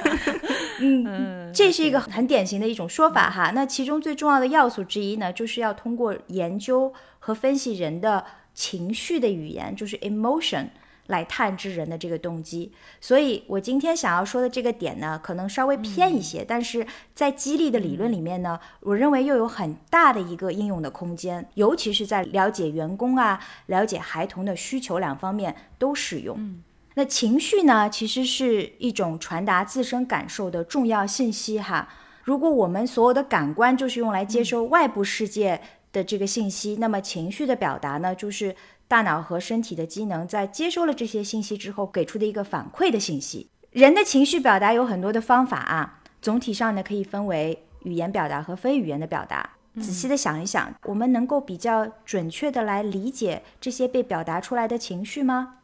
[0.80, 3.52] 嗯，这是一个很典型的一种说法哈。
[3.54, 10.66] 那其中最重要的要素之一呢，就是要通过研究和分析人的情绪的语言，就是 emotion。
[11.10, 26.60] 来探知人的这个动机，所以我今天想要说的这个点呢，可能稍微偏一些，但是在激励的理论里面呢，我认为又有很大的一个应用的空间，尤其是在了解员工啊、了解孩童的需求两方面都适用。
[26.94, 31.88] 那情绪呢，其实是一种传达自身感受的重要信息哈。
[32.22, 35.60] 如果我们所有的感官就是用来接收外部世界
[35.92, 38.54] 的这个信息，那么情绪的表达呢，就是
[38.90, 43.48] 大脑和身体的机能在接收了这些信息之后给出的一个反馈的信息。
[43.70, 49.50] 人的情绪表达有很多的方法啊，总体上呢可以分为语言表达和非语言的表达。
[49.76, 55.58] 仔细的想一想，我们能够比较准确的来理解这些被表达出来的情绪吗？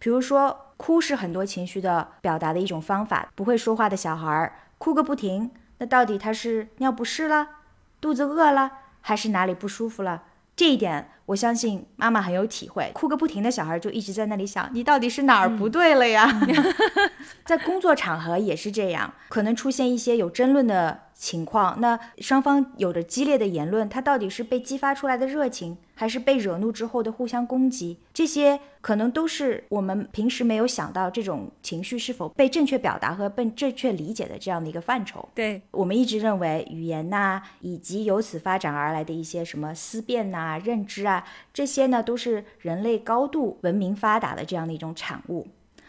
[0.00, 3.28] 比如说，哭是很多情绪的表达的一种方法。
[3.36, 7.46] 不会说话的小孩儿哭个不停，那到底他是尿不湿了、
[8.00, 10.24] 肚子饿了，还是哪里不舒服了？
[10.56, 12.90] 这一点，我相信妈妈很有体会。
[12.94, 16.40] 哭个不停的小孩就一直在那里想，你到底是哪儿不对了呀？
[17.44, 27.98] 在工作场合也是这样，可能出现一些有争论的情况，那双方有着激烈的言论，他到底是被激发出来的热情，还是被惹怒之后的互相攻击？
[28.14, 35.28] 这些可能都是我们平时没有想到这种情绪是否被正确表达和被正确理解的这样的一个范畴。
[35.34, 45.48] 对，我们一直认为语言呐、以及由此发展而来的一些什么思辨呐、认知啊，这些呢都是人类高度文明发达的这样的一种产物。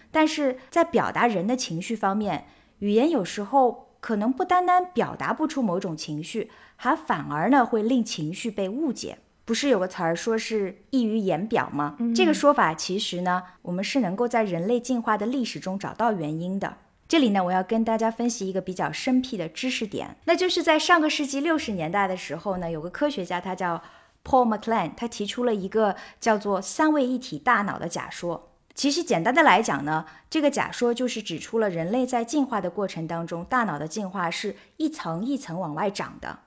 [0.09, 2.45] 但是在表达人的情绪方面，
[2.79, 9.19] 语言有时候可能不单单表达不出某种情绪，还反而呢会令情绪被误解。
[9.47, 11.95] 不是有个词儿说是溢于言表吗？
[12.13, 16.79] 这个说法其实呢，我们是能够在人类进化的历史中找到原因的。
[17.07, 23.81] 这里呢，我要跟大家分析一个比较生僻的知识点，那就是在上个世纪六十年代的时候呢，有个科学家他叫
[24.25, 28.49] Paul MacLean，他提出了一个叫做三位一体大脑的假说。
[28.75, 36.39] 其实简单的来讲呢，这个假说就是指出了人类在进化的过程当中，大脑的进化是一层一层往外长的，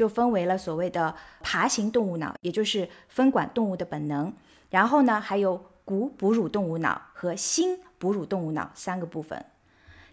[0.00, 4.32] 就分为了所谓的爬行动物脑，也就是分管动物的本能，
[4.70, 9.44] 然后呢还有骨哺乳动物脑和新哺乳动物脑三个部分。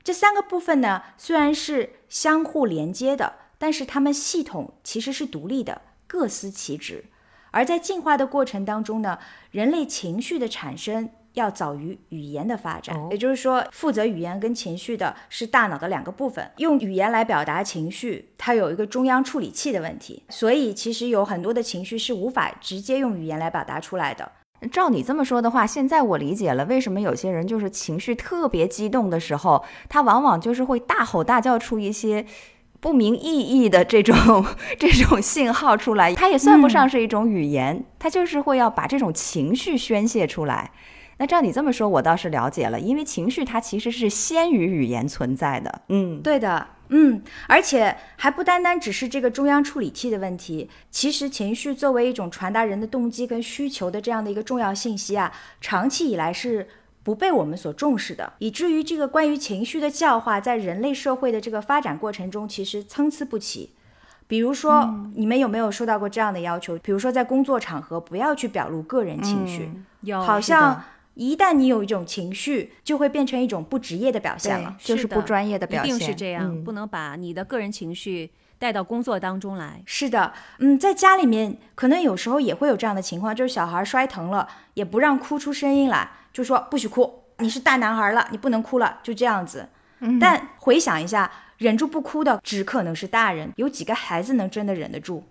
[0.04, 7.06] 这三个部分呢，虽然是相互连接的，但是它们系统其实是独立的，各司其职。
[7.52, 9.20] 而在进化的过程当中呢，
[9.52, 16.52] 人类情绪的产生要早于语言的发展，也就是说，负责语言跟情绪的是大脑的两个部分。
[16.58, 24.32] 用语言来表达情绪，它有一个中央处理器的问题，所以其实有很多的情绪是无法直接用语言来表达出来的。
[24.72, 32.26] 照你这么说的话，现在我理解了为什么有些人就是情绪特别激动的时候，他往往就是会大吼大叫出一些
[32.80, 34.44] 不明意义的这种
[34.80, 36.16] 这种信号出来。
[36.16, 40.72] 它也算不上是一种语言，它就是会要把这种情绪宣泄出来。
[41.20, 45.82] 那照你这么说，我倒是了解了，因为情绪它其实是先于语言存在的。
[45.88, 56.68] 嗯，对的，嗯，而且还不单单只是这个中央处理器的问题，其实情绪作为一种传达人的动机跟需求的这样的一个重要信息啊，长期以来是
[57.02, 63.72] 不被我们所重视的，以至于这个关于情绪的教化，在人类社会的这个发展过程中，其实参差不齐。
[64.28, 66.78] 比如说，你们有没有收到过这样的要求？
[66.78, 70.84] 比如说，在工作场合不要去表露个人情绪，有好像。
[71.18, 75.96] 一旦你有一种情绪，就会变成一种不职业的表现了，就是不专业的表现。
[75.96, 79.82] 一定是这样，不能把你的个人情绪带到工作当中来。
[79.88, 89.68] 是的，嗯，在家里面可能有时候也会有这样的情况，就是小孩摔疼了，也不让哭出声音来，就说不许哭，你是大男孩了，你不能哭了，就这样子。
[90.22, 95.24] 但回想一下，忍住不哭的只可能是大人，有几个孩子能真的忍得住？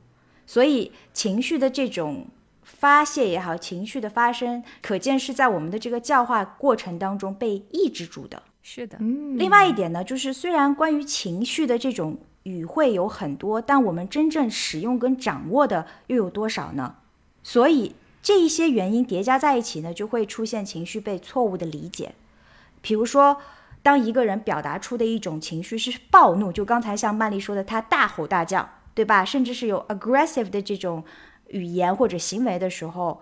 [0.47, 2.27] 所以情绪的这种。
[2.67, 8.43] 发泄也好，情绪的发生，可见是在我们的这个教化过程当中被抑制住的。
[8.61, 9.39] 是的，嗯。
[9.39, 16.97] 另外一点呢，就是虽然关于情绪的这种语汇有很多，但我们真正使用跟掌握的又有多少呢？
[17.45, 22.17] 所以这一些原因叠加在一起呢，就会出现情绪被错误的理解。
[22.83, 23.37] 比如说，
[23.85, 29.25] 当一个人表达出的一种情绪是暴怒，就刚才像曼丽说的，他大吼大叫，对吧？
[29.25, 31.05] 甚至是有 aggressive 的这种。
[31.49, 33.21] 语言或者行为的时候，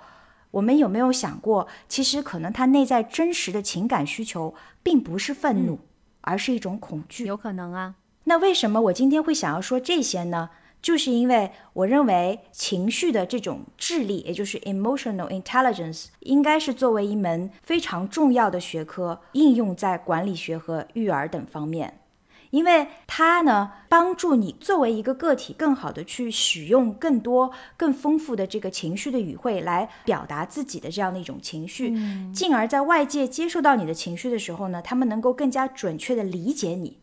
[0.51, 5.79] 我们有没有想过，其实可能他内在真实的情感需求并不是愤怒，
[6.21, 7.27] 而是一种恐惧。
[7.27, 7.97] 有可能啊。
[8.25, 10.51] 那为什么我今天会想要说这些呢？
[10.81, 22.01] 就是因为我认为情绪的这种智力，也就是 emotional intelligence，应该是作为一门非常重要的学科，应用在管理学和育儿等方面。
[22.55, 36.99] 因为它呢，帮助你作为一个个体，更好的去使用更多、更丰富的这个情绪的语汇来表达自己的这样的一种情绪，嗯进而在外界接受到你的情绪的时候呢，他们能够更加准确的理解你，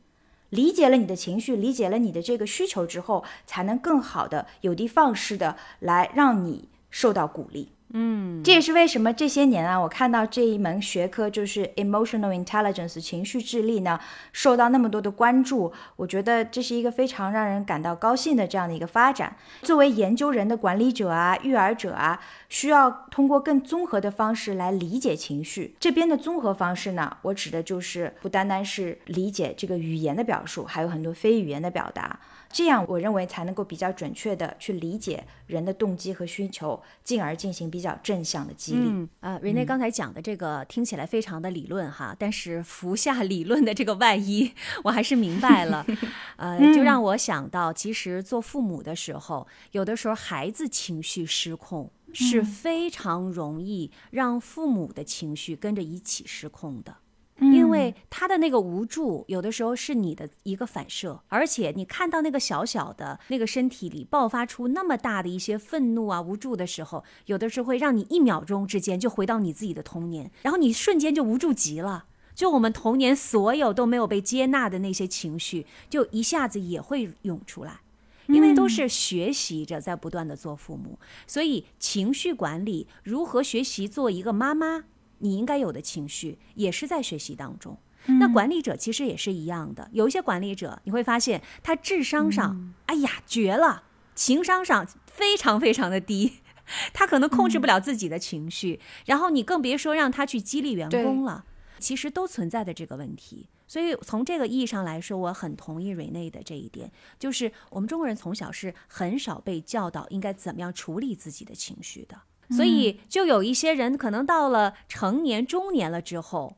[0.52, 7.74] 理解了你的情绪，理解了你的这个需求之后，才能更好的有的放矢的来让你受到鼓励。
[7.94, 14.00] 嗯，这也是为什么这些年啊，我看到这一门学科就是 emotional intelligence 情绪智力呢，
[14.32, 15.74] 受到那么多的关注。
[15.98, 19.36] 我觉得这是一个非常让人感到高兴的这样的一个发展。
[19.62, 25.76] 作为研究人的管理者啊、育儿者啊，需要通过更综合的方式来理解情绪。
[25.80, 32.20] 这边的综合方式呢，我指的就是不单单是理解这个语言的表述，还有很多非语言的表达。
[32.52, 38.80] 这样，我认为才能够比较准确的去理解人的动机和需求，进而进行比较正向的激励。
[38.84, 44.52] 嗯，呃，瑞内刚才讲的这个听起来非常的理论哈，但是服下理论的这个外衣，
[44.84, 45.86] 我还是明白了。
[46.38, 56.98] 呃，就让我想到，其实做父母的时候，有的时候孩子情绪失控是非常容易让父母的情绪跟着一起失控的。
[57.40, 72.06] 因为他的那个无助，有的时候是你的一个反射，而且你看到那个小小的那个身体里爆发出那么大的一些愤怒啊、无助的时候，有的时候会让你一秒钟之间就回到你自己的童年，然后你瞬间就无助极了。
[72.36, 77.82] 就我们童年所有都没有被接纳的那些情绪，就一下子也会涌出来，
[78.28, 84.86] 因为都是学习着在不断的做父母，所以情绪管理如何学习做一个妈妈。
[85.22, 87.78] 你应该有的情绪也是在学习当中。
[88.20, 93.84] 那管理者其实也是一样的，有一些管理者你会发现他智商上，哎呀绝了，
[94.16, 96.40] 情商上非常非常的低，
[96.94, 101.46] 他可能控制不了自己的情绪，然后你更别说让他去激励员工了。
[101.78, 103.50] 其实都存在的这个问题。
[103.68, 112.22] 所以从这个意义上来说，我很同意瑞内的这一点，就是我们中国人从小是很少被教导应该怎么样处理自己的情绪的。
[112.52, 116.58] 所以，就有一些人可能到了成年、中年了之后，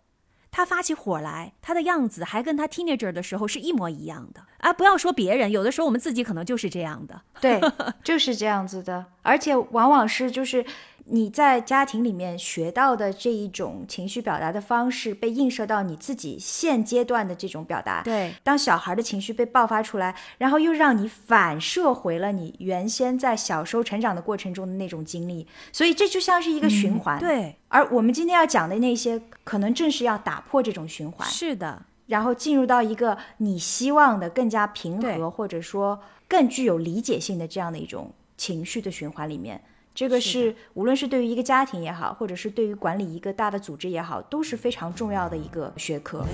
[0.52, 4.72] 他发起火来，他的样子还跟他 teenager 的时候是一模一样的啊！
[4.72, 7.22] 不要说别人，有的时候我们自己可能就是这样的。
[7.42, 7.60] 对，
[8.04, 9.06] 就是这样子的。
[9.24, 10.64] 而且往往是就是
[11.06, 18.02] 你在家庭里面学到的这一种情绪表达的方式，被映射到你自己现阶段的这种表达。
[18.04, 36.00] 对，当小孩的情绪被爆发出来，然后又让你反射回了你原先在小时候成长的过程中的那种经历，所以这就像是一个循环。，对，而我们今天要讲的那些，可能正是要打破这种循环，是的，然后进入到一个你希望的更加平和，或者说
[36.30, 39.62] 更具有理解性的这样的一种情绪的循环里面。
[39.96, 46.26] 这个是是无论是对于一个家庭也好，或者是对于管理一个大的组织也好，都是非常重要的一个学科。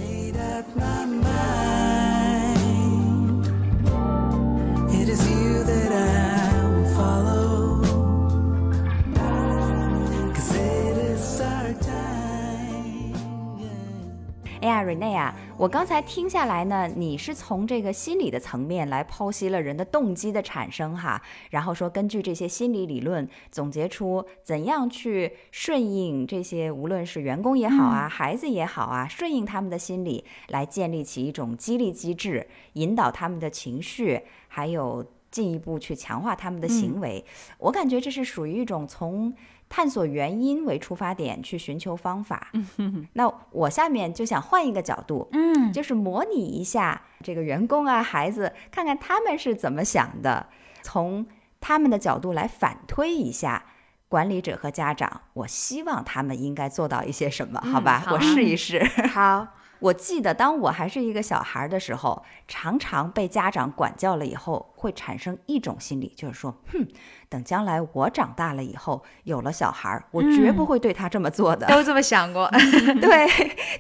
[14.62, 37.24] 哎呀，瑞内啊，我刚才听下来呢，你是从这个心理的层面来剖析了人的动机的产生哈，然后说根据这些心理理论总结出怎样去顺应这些，无论是员工也好啊，孩子也好啊，顺应他们的心理，来建立起一种激励机制，引导他们的情绪，还有进一步去强化他们的行为。
[37.60, 39.34] 我感觉这是属于一种从
[39.70, 42.52] 探索原因为出发点去寻求方法。
[43.14, 50.48] 那我下面就想换一个角度，嗯，就是模拟一下这个员工啊、孩子，看看他们是怎么想的，
[50.82, 51.26] 从
[51.62, 53.64] 他们的角度来反推一下。
[54.10, 57.62] 管理者和家长，我希望他们应该做到一些什么？
[57.62, 58.84] 好吧，好我试一试。
[59.14, 59.46] 好，
[59.80, 66.86] 我记得当我还是一个小孩的时候，常常被家长管教了以后，会产生一种心理，就是说，哼，
[67.30, 71.66] 等将来我长大了以后，有了小孩，我绝不会对他这么做的。
[71.68, 72.50] 都这么想过。
[73.00, 73.28] 对，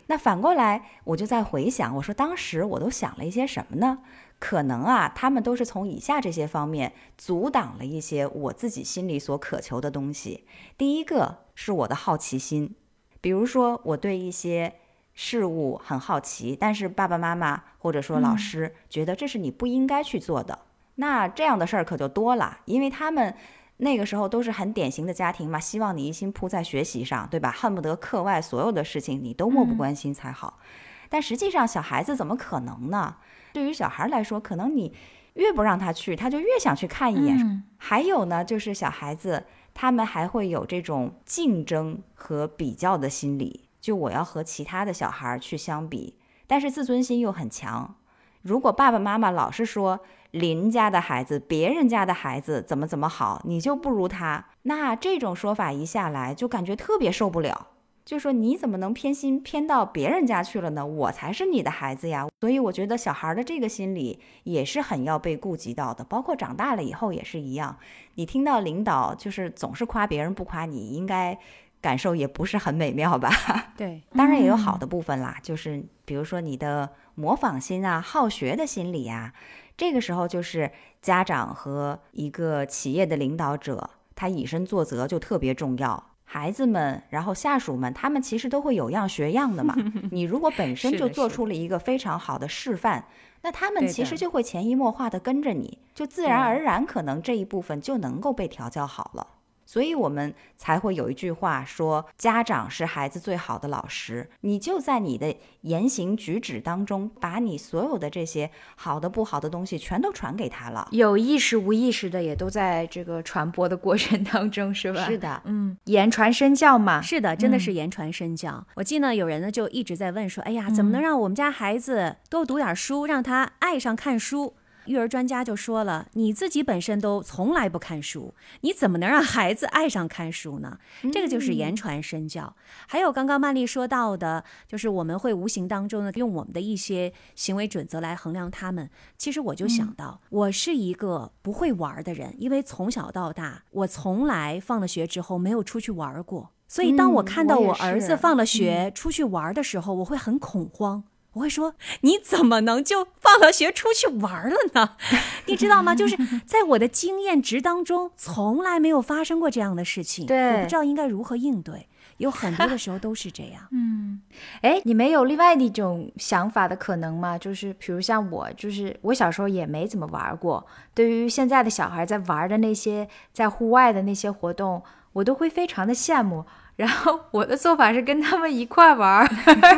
[0.08, 4.00] 那反过来，我就在回想，我说当时我都想了一些什么呢？
[4.40, 10.46] 可能啊，他们都是从以下这些方面阻挡了一些我自己心里所渴求的东西。
[10.78, 12.74] 第一个是我的好奇心，
[13.20, 14.76] 比如说我对一些
[15.22, 20.58] 事物很好奇，但是爸爸妈妈或者说老师觉得这是你不应该去做的，
[20.96, 23.36] 那这样的事儿可就多了，因为他们。
[23.82, 27.50] 那个时候都是很典型的家庭嘛，希望你一心扑在学习上，对吧？
[27.50, 30.60] 恨不得课外所有的事情你都漠不关心才好。
[31.08, 33.16] 但实际上，小孩子怎么可能呢？
[33.54, 34.94] 对于小孩来说，可能你
[35.36, 37.38] 越不让他去，他就越想去看一眼。
[37.40, 46.16] 嗯还有呢，就是小孩子他们还会有这种竞争和比较的心理，就我要和其他的小孩去相比，
[46.48, 47.96] 但是自尊心又很强。
[48.42, 50.00] 如果爸爸妈妈老是说
[50.32, 57.68] 邻家的孩子、别人家的孩子怎么怎么好，你就不如他，那这种说法一下来，就感觉特别受不了。
[58.06, 60.84] 就说你怎么能偏心偏到别人家去了呢？
[60.84, 62.28] 我才是你的孩子呀！
[62.42, 67.78] 所以我觉得小孩的这个心理也是很要被顾及到的，包括长大了以后也是一样。
[68.16, 71.38] 你听到领导就是总是夸别人不夸你，应该
[71.82, 73.30] 感受也不是很美妙吧？
[73.78, 79.34] 对，当然也有好的部分啦，就是比如说你的模仿心啊、好学的心理啊，
[79.78, 80.72] 这个时候就是
[81.02, 86.06] 家长和一个企业的领导者，他以身作则就特别重要。
[86.32, 89.76] 孩子们，然后下属们，他们其实都会有样学样的嘛。
[90.12, 93.06] 你如果本身就做出了一个非常好的示范，
[93.42, 99.26] 那他们其实就会潜移默化的跟着你，就自然而然可能这一部分就能够被调教好了。
[99.70, 104.28] 所以我们才会有一句话说，家长是孩子最好的老师。
[104.42, 110.88] 你就在你的言行举止当中，把你所有的这些好的、不好的东西全都传给他了。
[110.90, 115.06] 有意识无意识的也都在这个传播的过程当中，是吧？
[115.06, 117.00] 是的，嗯，言传身教嘛。
[117.00, 118.66] 是的，真的嗯是言传身教。
[118.74, 124.56] 我记得有人呢就一直在问说：“哎呀，怎么能让我们家孩子多读点书，让他爱上看书？”
[124.90, 130.80] 育儿专家就说了：“你自己本身都从来不看书，你怎么能让孩子爱上看书呢？
[131.14, 132.56] 这个就是言传身教。
[132.88, 138.90] 还有刚刚曼丽说到的，就是我们会无形当中呢，用我们的一些行为准则来衡量他们。
[139.18, 146.50] 其实我就想到，我是一个不会玩的人，因为从小到大，我从来放了学之后没有出去玩过。
[146.68, 151.04] 所以当我嗯看到我儿子放了学出去玩的时候，我会很恐慌。
[151.34, 154.98] 我会说：“你怎么能就放了学出去玩了呢？
[155.46, 155.94] 你知道吗？
[155.96, 160.26] 就是在我的经验值当中，从来没有发生过这样的事情。
[160.26, 161.88] 对我不知道应该如何应对。
[162.18, 163.62] 有很多的时候都是这样。
[163.72, 164.22] 嗯
[164.62, 167.38] 哎，你没有另外的一种想法的可能吗？
[167.38, 170.66] 就是比如像我，就是我小时候也没怎么玩过。
[170.94, 176.44] 对于现在的小孩在玩的那些在户外的那些活动，我都会非常的羡慕。
[176.80, 179.28] 然后我的做法是跟他们一块玩儿，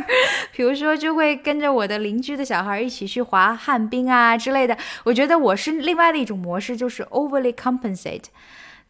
[0.54, 4.78] 比如说就会跟着我的邻居的小孩一起去滑旱冰啊之类的。
[5.06, 8.26] 我觉得我是另外的一种模式，就是 overly compensate。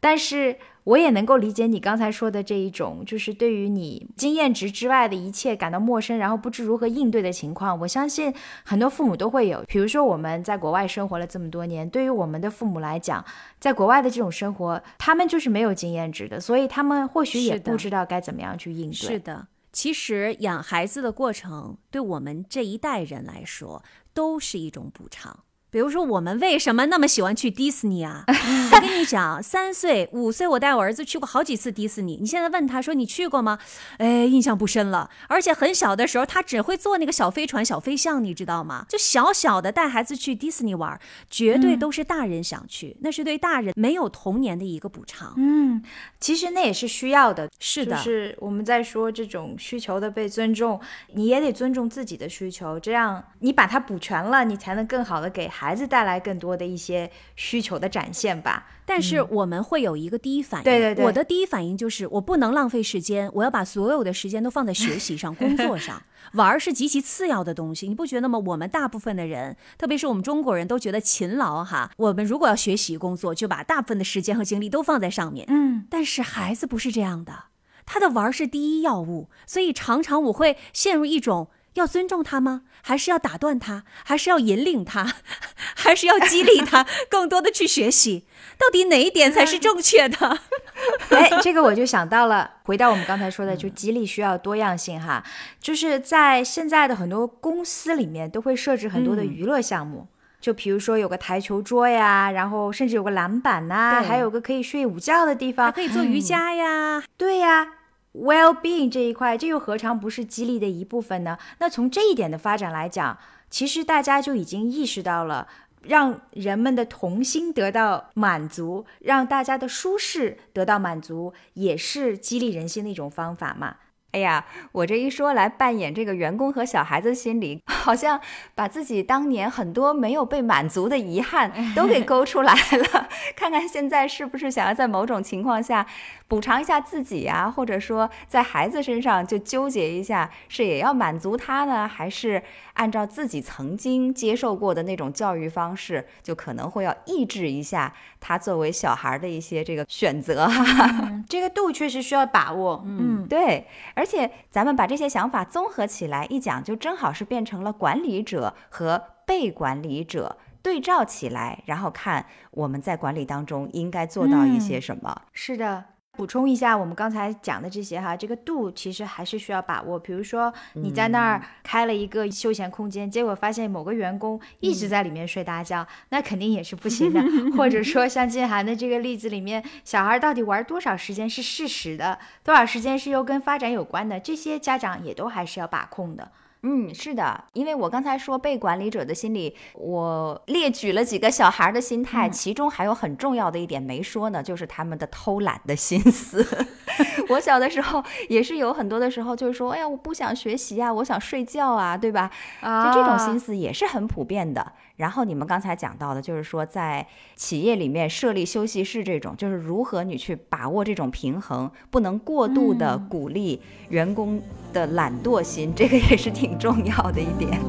[0.01, 7.80] 但是我也能够理解你刚才说的这一种，就是对于你经验值之外的一切感到陌生，然后不知如何应对的情况。
[7.82, 9.64] 我相信很多父母都会有。
[9.68, 13.24] 比如说我们在国外生活了这么多年，对于我们的父母来讲，
[13.60, 18.94] 在国外的这种生活，他们就是没有经验值的，所以他们或许也不知道该怎么样去应对。
[18.94, 25.44] 是的，其实养孩子的过程，对我们这一代人来说，都是一种补偿。
[25.72, 28.26] 比如说，我们为什么那么喜欢去迪士尼啊？
[28.28, 32.18] 我跟你讲，三岁、五岁，我带我儿子去过好几次迪士尼。
[32.20, 33.58] 你现在问他说你去过吗？
[33.98, 35.10] 哎，印象不深了。
[35.30, 38.86] 而且很小的时候，他只会坐那个小飞船、小飞象，你知道吗？
[38.90, 41.00] 就小小的带孩子去迪士尼玩，
[41.30, 45.34] 绝对都是大人想去，那是对大人没有童年的一个补偿。
[45.38, 45.82] 嗯，
[46.20, 47.50] 其实那也是需要的。
[47.60, 50.82] 是的，就是我们在说这种需求的被尊重，
[51.14, 58.68] 你也得尊重自己的需求，这样你把它补全了，你才能更好的给孩子带来更多的一些需求的展现吧。
[58.86, 66.01] 但是我们会有一个第一反应，对对对我的第一反应就是我不能浪费时间，我要把所有的时间都放在学习上、 工作上，
[66.34, 68.38] 玩儿是极其次要的东西，你不觉得吗？
[68.39, 75.45] 我们大部分的人，特别是我们中国人都觉得勤劳哈，我们如果要学习工作，就把大部分的时间和精力都放在上面。
[75.47, 77.45] 嗯，但是孩子不是这样的，
[77.86, 81.47] 他的玩儿是第一要务，所以常常我会陷入一种。
[81.76, 82.62] 要尊重他吗？
[82.82, 83.84] 还是要打断他？
[84.04, 85.16] 还是要引领他？
[85.76, 88.26] 还是要激励他更多的去学习？
[88.58, 90.40] 到底哪一点才是正确的？
[91.10, 95.24] 哎，这个我就想到了，回到我们刚才说的，就激励需要多样性哈，
[95.60, 100.08] 就是在现在的很多公司里面都会设置很多的娱乐项目。
[100.40, 107.04] 就比如说有个台球桌呀，然后甚至有个篮板呐、对还有个可以睡午觉的地方，还可以做瑜伽呀。
[107.16, 107.68] 对呀
[108.14, 111.38] ，well-being 这一块，这又何尝不是激励的一部分呢？
[111.59, 113.18] 那从这一点的发展来讲，
[113.49, 115.47] 其实大家就已经意识到了。
[115.84, 123.78] 让人们的童心得到满足，让大家的舒适得到满足，也是激励人心的一种方法嘛。
[124.12, 128.22] 哎呀，我这一说来扮演这个员工和小孩子心里， 好像
[128.53, 133.09] 把自己当年很多没有被满足的遗憾都给 勾出来了。
[133.36, 135.88] 看看现在是不是想要在某种情况下
[136.32, 142.42] 补偿一下自己呀、或者说在孩子身上就纠结一下，是也要满足他呢，还是
[142.76, 150.48] 按照自己曾经接受过的那种教育方式，就可能会要抑制一下他作为小孩的一些这个选择。
[150.50, 152.82] 嗯， 这个度确实需要把握。
[152.86, 165.24] 嗯，对，而且咱们把这些想法综合起来一讲，就正好是变成了管理者和被管理者对照起来，然后看我们在管理当中应该做到一些什么。
[165.34, 165.84] 是的。
[166.22, 169.98] 补充一下，我们刚才讲的这些哈，这个度其实还是需要把握。
[169.98, 177.20] 比如说，你在那儿开了一个休闲空间，结果发现某个员工一直在里面睡大觉，那肯定也是不行的。
[177.58, 186.32] 或者说，像静涵的这个例子里面，小孩到底玩多少时间是事实的，多少时间是又跟发展有关的，这些家长也都还是要把控的。
[186.64, 196.45] 嗯，是的，因为我刚才说被管理者的心理，我列举了几个小孩的心态，其中还有很重要的一点没说呢，就是他们的偷懒的心思。
[197.30, 202.30] 我小的时候也是有很多的时候，就是说，哎呀，我不想学习啊，我想睡觉啊，对吧？
[202.59, 204.74] 啊就这种心思也是很普遍的。
[204.97, 213.59] 然后你们刚才讲到的，就是说在企业里面设立休息室这种，就是如何你去把握这种平衡，不能过度的鼓励
[213.89, 214.39] 员工
[214.72, 217.60] 的懒惰心，这个也是挺重要的一点。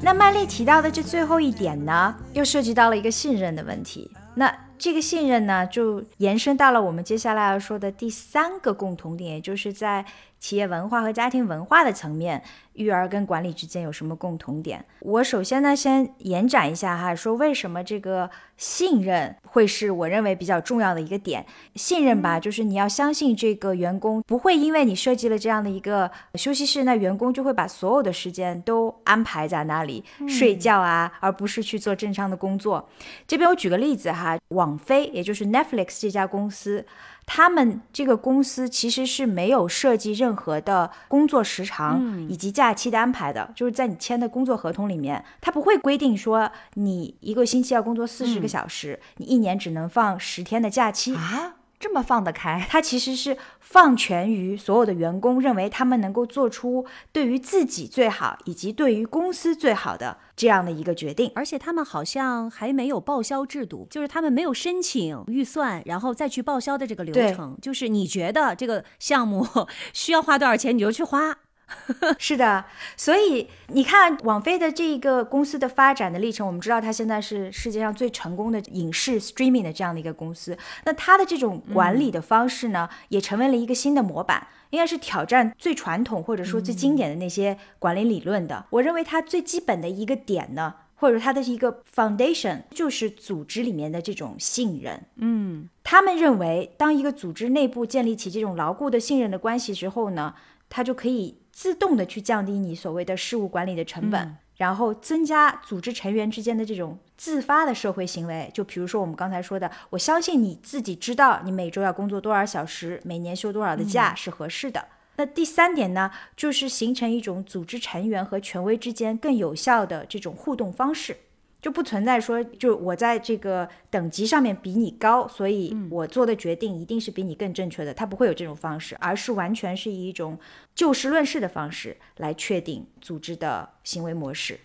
[0.00, 4.10] 那曼丽提到的这最后一点呢，又涉及到了一个信任的问题。
[4.34, 10.04] 那这个信任呢，就延伸到了我们接下来要说的第三个共同点，也就是在
[10.44, 12.42] 企业文化和家庭文化的层面，
[12.74, 14.84] 育儿跟管理之间有什么共同点？
[15.00, 18.28] 我首先呢，先延展一下哈，说为什么这个
[18.58, 21.46] 信任会是我认为比较重要的一个点。
[21.76, 32.86] 信任吧，就是你要相信这个员工不会因为你设计了这样的一个休息室，那员工就会把所有的时间都安排在那里、睡觉啊，而不是去做正常的工作。
[33.26, 36.84] 这边我举个例子哈，网飞也就是 Netflix 这家公司，
[37.26, 51.14] 他们这个公司其实是没有设计任何的工作时长以及假期的安排的，就是在你签的工作合同里面，他不会规定说你一个星期要工作四十个小时，你一年只能放十天的假期。
[51.14, 61.30] 啊，这么放得开， 他其实是放权于所有的员工，认为他们能够做出对于自己最好以及对于公司最好的这样的一个决定。
[61.34, 67.58] 而且他们好像还没有报销制度，就是他们没有申请预算，然后再去报销的这个流程。
[67.60, 69.46] 就是你觉得这个项目
[69.92, 71.36] 需要花多少钱，你就去花。
[72.18, 72.64] 是的，
[72.96, 80.56] 所以你看网飞的这一个公司的发展的历程，我们知道它现在是世界上最成功的影视 streaming 的这样的一个公司。
[80.84, 88.66] 那它的这种管理的方式呢，也成为了一个新的模板，应该是挑战最传统或者说最经典的那些管理理论的。
[88.70, 95.02] 我认为它最基本的一个点呢，或者它的一个 foundation 就是组织里面的这种信任。
[95.16, 100.34] 嗯，他们认为，当一个组织内部建立起这种牢固的信任的关系之后呢，
[100.68, 101.38] 它就可以。
[101.54, 108.50] 自动的去降低你所谓的事务管理的成本，然后增加组织成员之间的这种自发的社会行为。
[108.52, 114.84] 就比如说我们刚才说的，我相信你自己知道你每周要工作多少小时，每年休多少的假是合适的。
[115.16, 121.16] 那第三点呢，就是形成一种组织成员和权威之间更有效的这种互动方式。
[121.64, 127.94] 就不存在说，就我在这个等级上面比你高，所以我做的决定一定是比你更正确的。
[127.94, 130.38] 他不会有这种方式，而是完全是以一种
[130.74, 134.60] 就事论事的方式来确定组织的行为模式。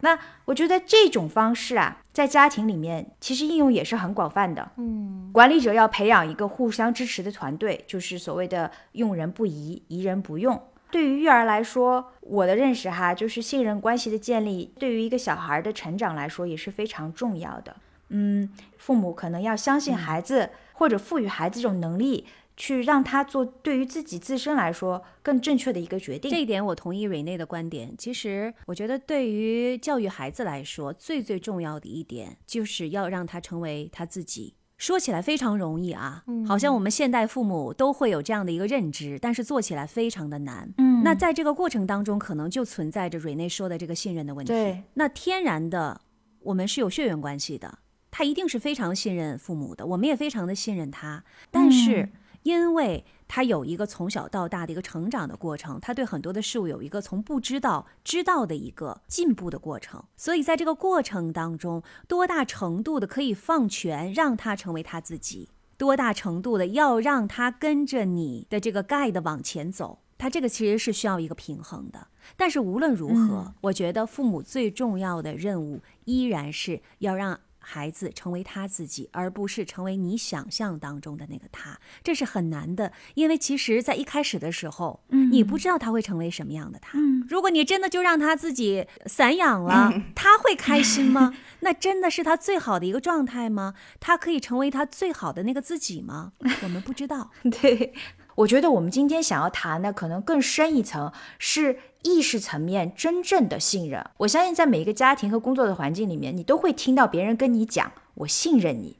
[0.00, 4.72] 那我觉得这种方式啊，在家庭里面其实应用也是很广泛的。
[4.78, 10.60] 嗯，管理者要培养一个互相支持的团队，就是所谓的用人不疑，疑人不用。
[10.92, 17.74] 对于育儿来说，我的认识哈，就是信任关系的建立，对于一个小孩的成长来说也是非常重要的。
[18.10, 22.26] 嗯，父母可能要相信孩子，或者赋予孩子这种能力，
[22.58, 26.30] 去让他做对于自己自身来说更正确的一个决定。
[26.30, 27.94] 这一点我同意瑞内的观点。
[27.96, 34.52] 其实，我觉得对于教育孩子来说，最最重要的一点就是要让他成为他自己。
[34.82, 40.68] 说起来非常容易啊，好像我们现代父母都会有这样的一个认知，但是做起来非常的难。
[40.78, 44.52] 嗯，那在这个过程当中，可能就存在着瑞内说的这个信任的问题。
[44.52, 46.00] 对，那天然的，
[46.40, 47.78] 我们是有血缘关系的，
[48.10, 51.22] 他一定是非常信任父母的，我们也非常的信任他，
[51.52, 52.08] 但是
[52.42, 53.04] 因为。
[53.34, 72.08] 他有一个从小到大的一个成长的过程，他对很多的事物有一个从不知道知道的一个进步的过程，所以在这个过程当中，多大程度的可以放权让他成为他自己，多大程度的要让他跟着你的这个 guide 往前走，他这个其实是需要一个平衡的。
[72.36, 77.40] 但是无论如何，我觉得父母最重要的任务依然是要让。
[77.62, 82.92] 孩子成为他自己，而不是成为你想象当中的那个他，这是很难的。
[83.14, 86.98] 因为其实，在一开始的时候，嗯，你不知道他会成为什么样的他。
[86.98, 91.34] 嗯，如果你真的就让他自己散养了，他会开心吗？
[91.60, 93.74] 那真的是他最好的一个状态吗？
[94.00, 96.32] 他可以成为他最好的那个自己吗？
[96.62, 97.30] 我们不知道。
[97.60, 97.94] 对。
[98.36, 104.04] 我觉得我们今天想要谈的可能更深一层，是意识层面真正的信任。
[104.18, 108.96] 我相信在每一个家庭和工作的环境里面，你都会听到别人跟你讲“我信任你”，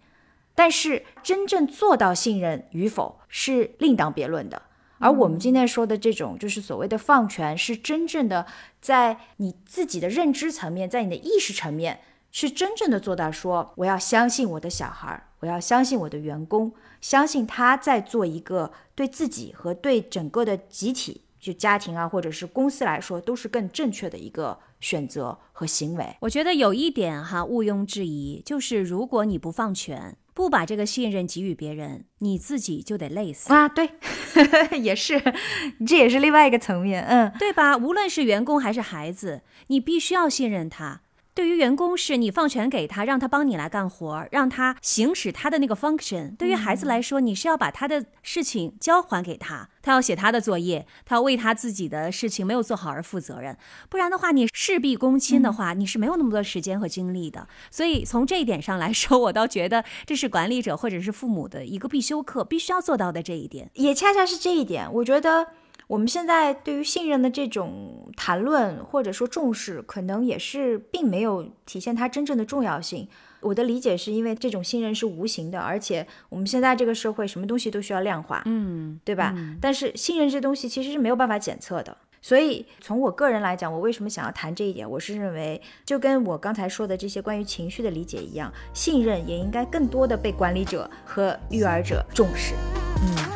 [0.54, 4.62] 但是真正做到信任与否是另当别论的。
[4.98, 8.46] 而我们今天说的这种，就是所谓的放权，是真正的
[8.80, 11.98] 在你自己的认知层面，在你的意识层面，
[12.30, 16.72] 是真正的做到说，我要相信我的小孩，我要相信我的员工。
[17.02, 26.16] 相信他在做一个对自己和对整个的集体，就家庭啊，或者是公司来说，都是更正确的一个选择和行为。
[26.20, 33.68] 我觉得有一点哈，毋庸置疑，就是如果你不放权，不把这个信任给予别人，你自己就得累死啊！
[33.68, 33.90] 对，
[34.80, 35.20] 也是，
[35.86, 37.76] 这也是另外一个层面，嗯，对吧？
[37.76, 41.01] 无论是员工还是孩子，你必须要信任他。
[41.34, 46.36] 对于员工是你放权给他，让他帮你来干活，让他行使他的那个 function。
[46.36, 53.56] 对于孩子来说，你是要把他的事情交还给他，他要写他的作业，他要为他自己的事情没有做好而负责任。
[53.88, 57.48] 不然的话，你事必躬亲的话，你是没有那么多时间和精力的。
[57.70, 63.70] 所以从这一点上来说，我倒觉得这是管理者或者是父母的一个必修课，必须要做到的这一点。
[63.74, 65.48] 也恰恰是这一点，我觉得。
[65.86, 73.08] 我们现在对于信任的这种谈论或者说重视，可能也是并没有体现它真正的重要性。
[73.40, 79.34] 我的理解是因为这种信任是无形的，而且我们现在这个社会什么东西都需要量化，嗯，对吧？
[79.60, 81.96] 但是信任这东西其实是没有办法检测的。
[82.24, 84.88] 所以从我个人来讲，我为什么想要谈这一点？
[84.88, 92.54] 我是认为，就跟我刚才说的这些关于情绪的理解一样，信任也应该更多的被管理者和育儿者重视。
[93.02, 93.31] 嗯。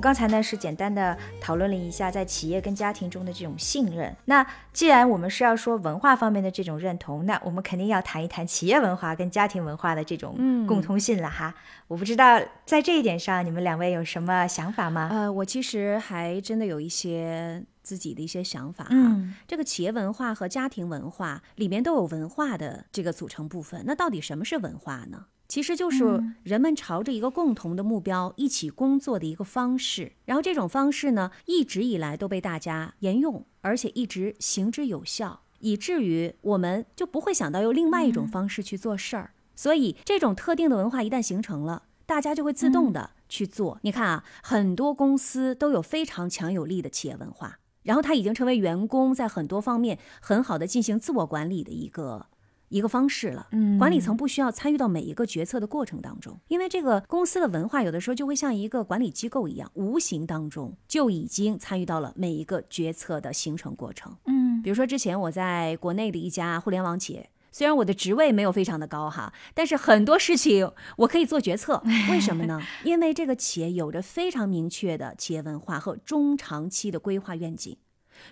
[0.00, 4.14] 刚才呢是简单的讨论了一下在企业跟家庭中的这种信任。
[4.26, 10.34] 那既然我们是要说文化方面的这种认同，那我们肯定要谈一谈企业文化跟家庭文化的这种
[10.66, 11.54] 共通性了哈。
[11.88, 15.08] 我不知道在这一点上你们两位有什么想法吗？
[15.10, 18.90] 呃，我其实还真的有一些自己的一些想法哈。
[18.92, 23.82] 嗯这个企业文化和家庭文化里面都有文化的这个组成部分。
[23.86, 25.26] 那到底什么是文化呢？
[25.46, 30.12] 其实就是人们朝着一个共同的目标一起工作的一个方式。
[30.24, 39.32] 然后这种方式呢，一直以来都被大家沿用，而且一直行之有效，以至于我们就不会想到用另外一种方式去做事儿。
[39.54, 43.78] 所以这种特定的文化一旦形成了，大家就会自动的去做。
[43.82, 52.26] 你看啊，很多公司都有非常强有力的企业文化，然后它已经成为员工在很多方面很好的进行自我管理的一个
[52.74, 53.46] 一个方式了。
[53.52, 64.16] 嗯管理层不需要参与到每一个决策的过程当中，因为这个公司的文化有的时候就会像一个管理机构一样，无形当中就已经参与到了每一个决策的形成过程。
[64.26, 71.82] 嗯比如说之前我在国内的一家互联网企业，虽然我的职位没有非常的高哈，但是很多事情我可以做决策。
[72.10, 72.60] 为什么呢？
[72.82, 77.76] 因为这个企业有着非常明确的企业文化和中长期的规划愿景，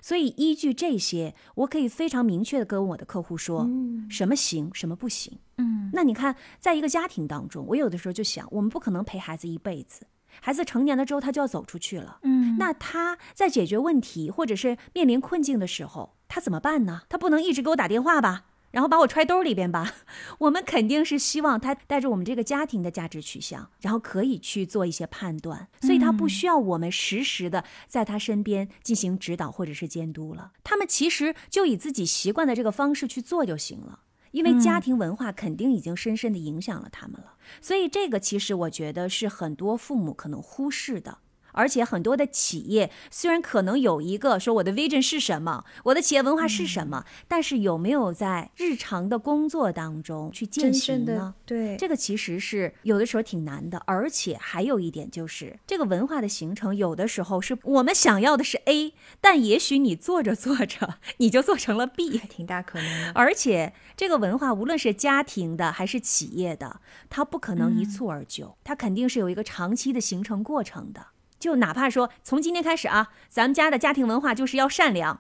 [0.00, 3.68] 所以依据这些，我可以非常明确的跟我的客户说，
[4.08, 5.38] 什么行，什么不行。
[5.58, 10.06] 嗯那你看，在一个家庭当中，我有的时候就想，我们不可能陪孩子一辈子，
[10.40, 12.18] 孩子成年了之后他就要走出去了。
[12.22, 17.02] 嗯那他在解决问题或者是面临困境的时候，他怎么办呢？
[17.08, 19.94] 他不能一直给我打电话吧，然后把我揣兜里边吧。
[20.40, 30.50] 我们肯定是希望他带着我们这个家庭的价值取向，然后可以去做一些判断，所以他不需要我们实时的在他身边进行指导或者是监督了。
[30.64, 34.00] 他们其实就以自己习惯的这个方式去做就行了。
[34.32, 41.18] 因为家庭文化肯定已经深深的影响了他们了，所以这个其实我觉得是很多父母可能忽视的。
[41.52, 51.34] 而且很多的企业虽然可能有一个说我的 vision 是什么，我的企业文化是什么，但是有没有在日常的工作当中去践行呢？
[51.46, 62.18] 对这个其实是有的时候挺难的，而且还有一点就是，这个文化的形成，有的时候是我们想要的是 A，但也许你做着做着，你就做成了 B。
[62.18, 63.12] 挺大可能的。
[63.14, 66.80] 而且这个文化，无论是家庭的还是企业的，
[67.10, 71.08] 它不可能一蹴而就，它肯定是有一个长期的形成过程的。
[71.42, 75.18] 就哪怕说从今天开始啊，咱们家的家庭文化就是要善良，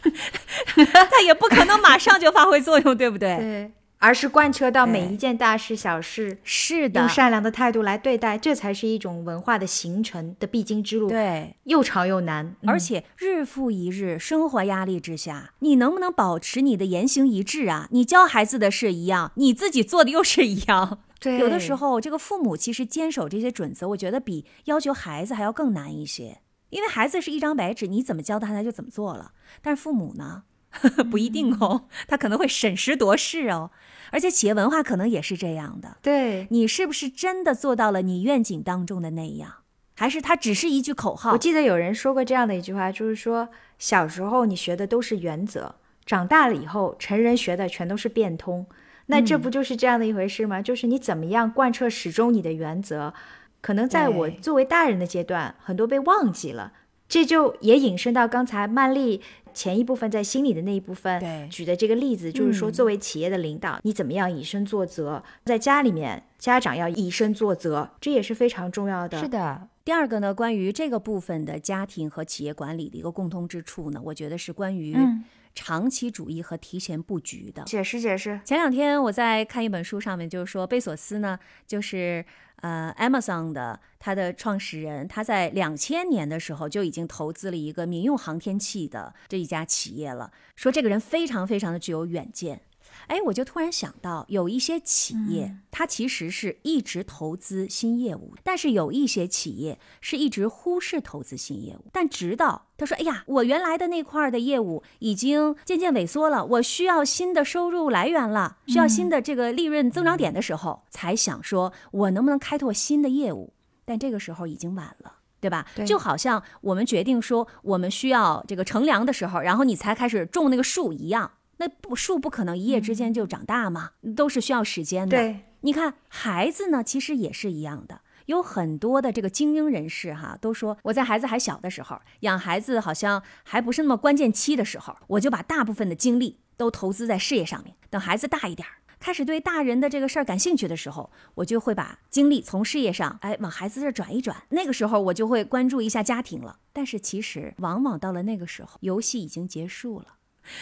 [1.10, 3.36] 他也不可能马上就发挥作用，对不对？
[3.36, 11.54] 对，而是贯彻到每一件大事小事，是的用，善良的态度来对待，这才是一种文化的形成的必经之路。，对。
[11.64, 17.88] 又长又难，嗯而且日复一日，生活压力之下，你能不能保持你的言行一致啊？
[17.90, 21.00] 你教孩子的是一样，你自己做的又是一样。
[21.20, 26.40] 对有的时候，这个父母其实坚守这些准则，我觉得比要求孩子还要更难一些。
[26.70, 29.32] 因为孩子是一张白纸，你怎么教他，他就怎么做了。
[29.62, 30.42] 但是父母呢，
[31.08, 33.70] 不一定哦，他可能会审时度势哦。
[34.10, 36.48] 而且企业文化可能也是这样的，对。
[36.50, 39.52] 你是不是真的做到了你愿景当中的那样，
[39.94, 41.32] 还是它只是一句口号？
[41.32, 43.48] 我记得有人说过这样的一句话，就是说
[43.78, 48.66] 小时候你学的都是原则，长大了以后成人学的全都是变通。
[49.06, 50.62] 那这不就是这样的一回事吗？
[50.62, 53.12] 就是你怎么样贯彻始终你的原则，
[53.60, 56.72] 可能在我作为大人的阶段，很多被忘记了。
[57.06, 59.20] 这就也引申到刚才曼丽
[59.52, 69.20] 前一部分在心里的那一部分对举的这个例子，就是说嗯作为企业的领导，你怎么样以身作则，在家里面家长要以身作则，这也是非常重要的。
[69.20, 75.22] 是的，第二个呢，关于这个部分的家庭和企业管理的一个共通之处呢，我觉得是关于嗯
[75.54, 77.62] 长期主义和提前布局的。
[77.64, 78.40] 解释解释。
[78.44, 82.24] 前两天我在看一本书，上面就是说贝索斯呢，就是
[82.56, 92.60] 呃 Amazon 的他的创始人，他在两千年的时候就已经投资了一个民用航天器的这一家企业了，说这个人非常非常的具有远见。
[93.08, 101.84] 哎，我就突然想到，有一些企业，它其实是一直投资新业务，但是有一些企业是一直忽视投资新业务。
[101.92, 113.52] 但直到他说：“哎呀，我原来的那块儿的业务已经渐渐萎缩了，我需要新的收入来源了，需要新的这个利润增长点的时候，才想说我能不能开拓新的业务。
[113.84, 115.66] 但这个时候已经晚了。”对吧？
[115.76, 125.16] 对就好像我们决定说我们需要这个乘凉的时候，然后你才开始种那个树一样，那不树不可能一夜之间就长大嘛，都是需要时间的。
[125.16, 128.00] 对，你看孩子呢，其实也是一样的。
[128.26, 137.76] 有很多的这个精英人士哈，都说我在孩子还小的时候，养孩子好像还不是那么关键期的时候，我就把大部分的精力都投资在事业上面。
[137.90, 144.42] 等孩子大一点儿，开始对大人的这个事儿感兴趣的时候，我就会把精力从事业上，哎，往孩子这儿转一转。
[144.48, 146.60] 那个时候我就会关注一下家庭了。
[146.72, 150.06] 但是其实往往到了那个时候，游戏已经结束了。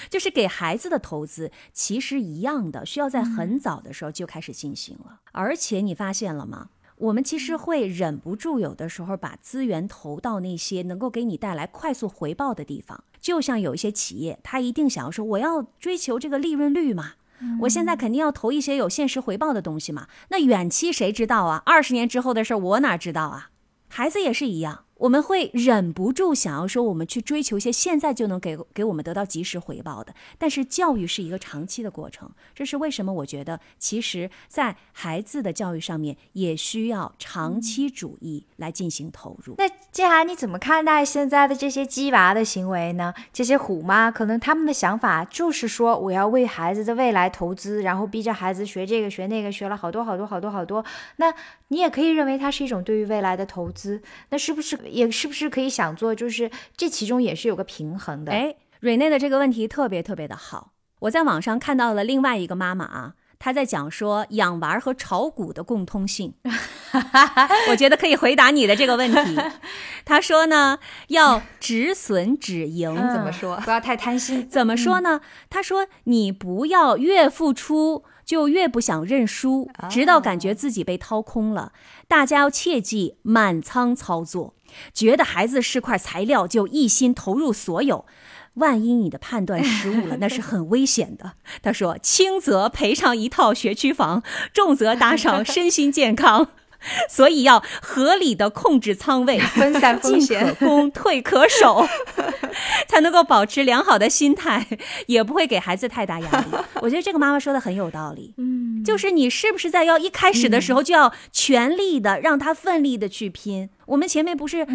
[0.09, 5.21] 就是给孩子的投资，其实一样的，需要在很早的时候就开始进行了。
[5.33, 6.71] 而且你发现了吗？
[6.99, 13.03] 我们其实会忍不住有的时候把资源投到那些能够给你带来快速回报的地方。
[13.21, 17.15] 就像有一些企业，他一定想要说，我要追求这个利润率嘛，
[17.63, 20.07] 我现在肯定要投一些有现实回报的东西嘛。
[20.29, 21.63] 那远期谁知道啊？
[21.67, 23.51] 二十年之后的事儿，我哪知道啊？
[23.89, 24.85] 孩子也是一样。
[24.99, 30.15] 我们会忍不住想要说，我们去追求一些现在就能给给我们得到及时回报的。
[30.39, 33.13] 但是教育是一个长期的过程，这是为什么？
[33.13, 39.57] 我觉得其实，在孩子的教育上面，也需要长期主义来进行投入。
[39.59, 43.13] 那静涵，你怎么看待现在的这些鸡娃的行为呢？
[43.33, 50.85] 这些虎妈可能他们的想法就是说，我要为孩子的未来投资，然后逼着孩子学这个学那个，学了好多好多好多好多。
[51.17, 51.35] 那
[51.69, 54.01] 你也可以认为它是一种对于未来的投资。
[54.31, 54.79] 那是不是？
[54.93, 58.31] 也是不是可以想做，就是这其中也是有个平衡的。
[58.33, 60.73] 哎，瑞内的这个问题特别特别的好。
[61.01, 66.35] 我在网上看到了另外一个妈妈啊，她在讲说养娃和炒股的共通性。
[67.71, 69.37] 我觉得可以回答你的这个问题。
[70.05, 70.79] 她说呢，
[71.09, 72.95] 要止损止盈。
[72.95, 73.57] 怎么说？
[73.65, 74.47] 不要太贪心。
[74.49, 75.21] 怎么说呢？
[75.51, 78.05] 她说你不要越付出。
[78.25, 81.73] 就越不想认输，直到感觉自己被掏空了。
[82.09, 84.55] 大家要切记满仓操作，
[84.93, 88.07] 觉得孩子是块材料就一心投入所有，
[88.55, 91.33] 万一你的判断失误了，那是很危险的。
[91.63, 96.49] 他说：轻则赔偿一套学区房，重则打赏身心健康。
[97.09, 101.87] 所以要合理的控制仓位， 分散风险，进可攻，退可守，
[102.89, 104.67] 才能够保持良好的心态，
[105.07, 106.47] 也不会给孩子太大压力。
[106.81, 108.35] 我觉得这个妈妈说的很有道理。
[108.39, 113.71] 嗯，就是你是不是在要一开始的时候就要全力的让他奋力的去拼？
[113.87, 114.67] 我们前面不是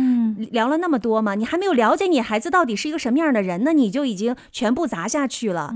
[0.51, 1.36] 聊了那么多吗？
[1.36, 5.74] 你还没有了解你孩子到底是一个什么样的人呢，你就已经全部砸下去了。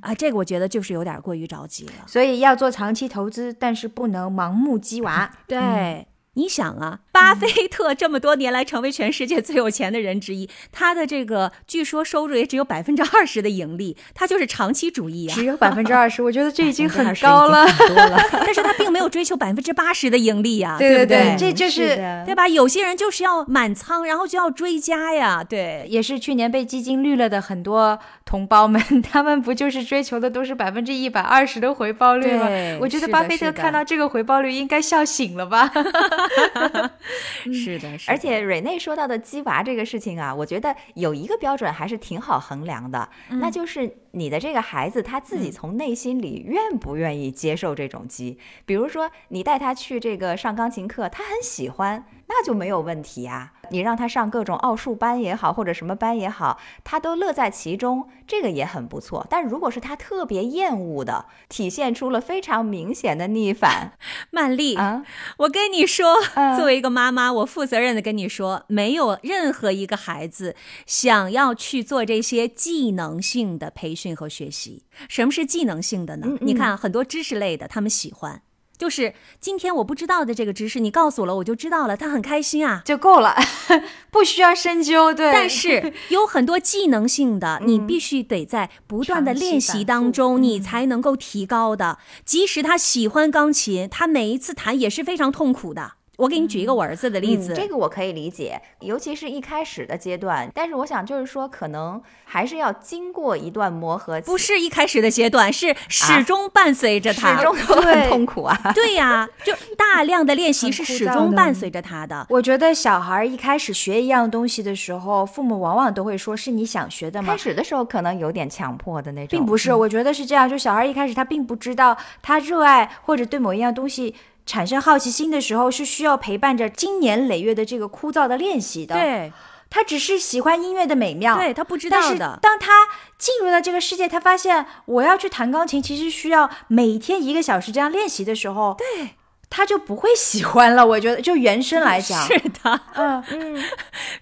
[0.00, 1.92] 啊，这个我觉得就是有点过于着急了。
[2.06, 5.30] 所以要做长期投资，但是不能盲目鸡娃。
[5.46, 6.06] 对。
[6.40, 15.34] 你想啊，巴菲特这么多年来成为全世界最有钱的人之一，他的这个据说收入也只有百分之二十的盈利，他就是长期主义啊。
[15.34, 18.18] 只有百分之二十，我觉得这已经很高了，多了。
[18.40, 21.36] 但是他并没有追求百分之八十的盈利呀，对不对？
[21.38, 22.48] 这就是对吧？
[22.48, 25.44] 有些人就是要满仓，然后就要追加呀。
[25.44, 32.48] 对，也是去年被基金绿了的很多同胞们， 他们不就是追求的都是百分之一百二十的回报率吗？
[32.80, 35.70] 我觉得巴菲特看到这个回报率应该笑醒了吧。
[37.52, 48.38] 是的，而且瑞内说到的鸡娃这个事情啊，我觉得有一个标准还是挺好衡量的，那就是你的这个孩子他自己从内心里愿不愿意接受这种鸡。
[48.64, 53.52] 比如说，你带他去这个上钢琴课，他很喜欢，那就没有问题呀。
[53.72, 59.26] 你让他上各种奥数班也好，或者什么班也好，他都乐在其中，这个也很不错。
[59.28, 63.92] 但如果是他特别厌恶的，体现出了非常明显的逆反，
[64.30, 65.04] 曼丽啊，
[65.38, 66.16] 我跟你说，
[66.56, 70.56] 作为一个妈妈，我负责任的跟你说，没有任何一个孩子
[70.86, 74.84] 想要去做这些技能性的培训和学习。
[75.08, 76.26] 什么是技能性的呢？
[76.40, 78.42] 你看很多知识类的，他们喜欢。
[78.80, 83.36] 就是今天我不知道的这个知识，你告诉我了，我就知道了，他很开心啊，就够了，
[84.10, 85.12] 不需要深究。
[85.12, 91.98] 对，但是 有很多技能性的，你必须得在不断的练习当中，你才能够提高的。
[92.24, 95.96] 即使他喜欢钢琴，他每一次弹也是非常痛苦的。
[96.20, 100.50] 我给你举一个我儿子的例子，这个我可以理解，尤其是一开始的阶段。
[100.54, 104.20] 但是我想就是说，可能还是要经过一段磨合。
[104.20, 108.54] 不是一开始的阶段，是始终伴随着他，始终都很痛苦啊。
[108.74, 112.26] 对呀， 就大量的练习是始终伴随着他的。
[112.28, 117.32] 我觉得小孩一开始学一样东西的时候，父母往往都会说是你想学的吗？
[117.32, 119.72] 开始的时候可能有点强迫的那种，并不是。
[119.72, 124.14] 我觉得是这样，就小孩一开始他并不知道他热爱或者对某一样东西。
[124.50, 128.96] 产生好奇心的时候，是需要陪伴着经年累月的这个枯燥的练习的。
[128.96, 129.32] 对，
[129.70, 132.36] 他只是喜欢音乐的美妙，对他不知道的。
[132.42, 139.10] 当他进入了这个世界，他发现我要去弹钢琴，其实需要每天一个小时这样练习的时候，对，
[139.48, 140.84] 他就不会喜欢了。
[140.84, 143.64] 我觉得，就原声来讲，是的，嗯嗯，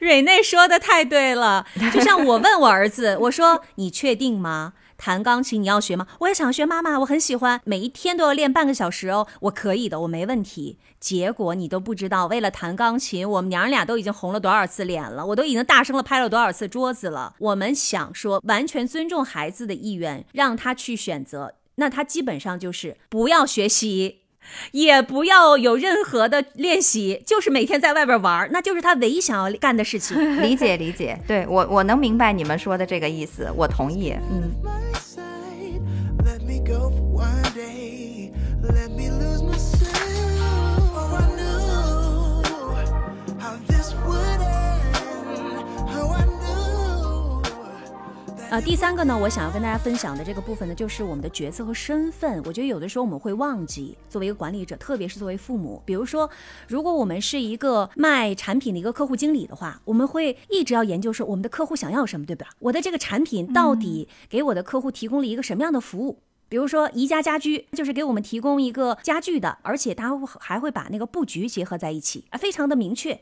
[0.00, 1.64] 蕊内说的太对了。
[1.90, 6.08] 就像我问我儿子，我说：“你确定吗？”弹钢琴你要学吗？
[6.18, 10.76] 我也想学，妈妈，我很喜欢，每一天都要练半个小时哦，我可以的，我没问题。
[10.98, 17.36] 结果你都不知道，为了弹钢琴，我们娘俩都已经红了多少次脸了，我都已经大声了拍了多少次桌子了。
[17.38, 21.54] 我们想说，完全尊重孩子的意愿，让他去选择。
[21.76, 24.22] 那他基本上就是不要学习，
[24.72, 30.16] 也不要有任何的练习，就是每天在外边玩，那就是他唯一想要干的事情。
[30.42, 34.14] 理解理解，对我我能明白你们说的这个意思，我同意。
[34.30, 34.50] 嗯，
[48.50, 52.42] 呃，第三个呢，我想要跟大家分享的这个部分呢，就是我们的角色和身份。
[52.46, 56.30] 我觉得有的时候我们会忘记，作为一个管理者，特别是作为父母，比如说，
[56.66, 62.46] 如果我们是一个卖产品的一个客户经理的话，我们会一直要研究说我们的客户想要什么，对吧？
[62.60, 66.20] 我的这个产品到底给我的客户提供了一个什么样的服务？
[66.48, 73.20] 比如说宜家家居就是给我们提供一个家具的，而且它会还会把那个布局结合在一起啊，非常的明确。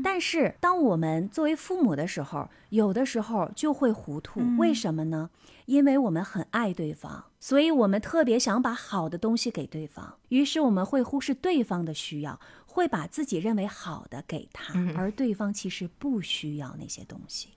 [0.00, 5.30] 嗯，但是当我们作为父母的时候，有的时候就会糊涂，为什么呢？
[5.66, 17.50] 因为我们很爱对方，所以我们特别想把好的东西给对方，于是我们会忽视对方的需要，会把自己认为好的给他，而对方其实不需要那些东西。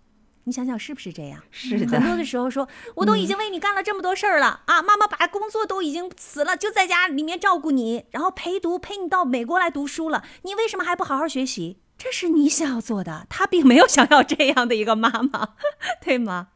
[0.44, 1.42] 你想想是不是这样？
[1.50, 2.68] 是的很多的时候说，
[2.98, 11.80] 我都已经为你干了这么多事儿了、啊，妈妈把工作都已经辞了，就在家里面照顾你，然后陪读陪你到美国来读书了，你为什么还不好好学习？
[11.98, 15.56] 这是你想要做的，他并没有想要这样的一个妈妈，
[16.04, 16.50] 对吗？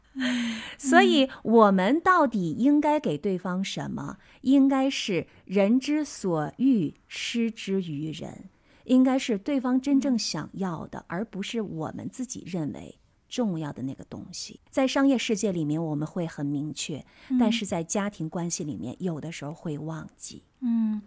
[0.76, 4.18] 所以，我们到底应该给对方什么？
[4.40, 8.50] 应该是人之所欲，施之于人，
[8.84, 14.58] 应该是对方真正想要的，而不是我们自己认为重要的那个东西。
[14.68, 17.06] 在商业世界里面，我们会很明确，
[17.38, 20.42] 但是在家庭关系里面，有的时候会忘记。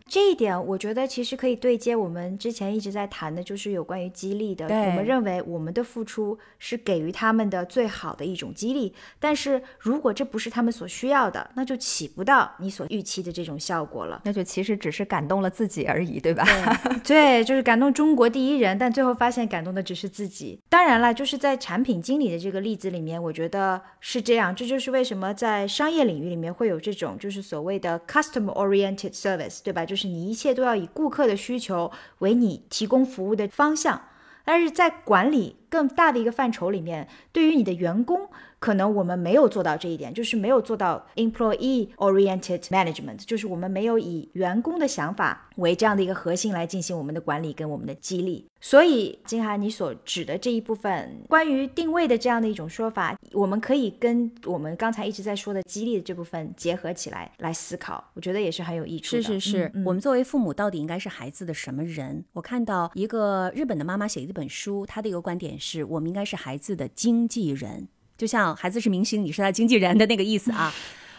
[0.08, 4.66] 这一点，我觉得其实可以对接我们之前一直在谈的，就是有关于激励的。
[4.66, 14.22] 我们认为我们的付出是给予他们的最好的一种激励，但是如果这不是他们所需要的，那就起不到你所预期的这种效果了。
[14.26, 16.46] 那就其实只是感动了自己而已，对吧？
[17.04, 20.60] 对，就是感动中国第一人，但最后发现感动的只是自己。
[20.70, 24.56] 当然了，就是在产品经理的这个例子里面，我觉得是这样。
[24.56, 29.86] 这就是为什么在商业领域里面会有这种就是所谓的 customer oriented service，对吧？
[29.86, 34.02] 就是你一切都要以顾客的需求为你提供服务的方向。
[34.44, 38.30] 但是在管理更大的一个范畴里面，对于你的员工，
[38.62, 48.48] 可能我们没有做到这一点，就是没有做到 employee oriented management，就是我们没有以员工的想法为这样的一个核心来进行我们的管理跟我们的激励。
[48.64, 59.24] 所以，金涵，你所指的这一部分关于定位的这样的一种说法，我们可以跟我们刚才一直在说的激励的这部分结合起来来思考，我觉得也是很有益处的。
[59.24, 62.24] 是是是，我们作为父母到底应该是孩子的什么人？
[62.34, 67.88] 我看到一个日本的妈妈写的一本书，她的一个观点是我们应该是孩子的经纪人，
[68.22, 70.72] 就像孩子是明星，你是他经纪人的那个意思啊。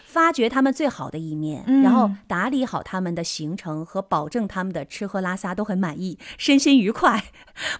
[0.05, 7.25] 发掘他们最好的一面，然后打理好他们的行程和保证他们的吃喝拉撒都很满意，身心愉快，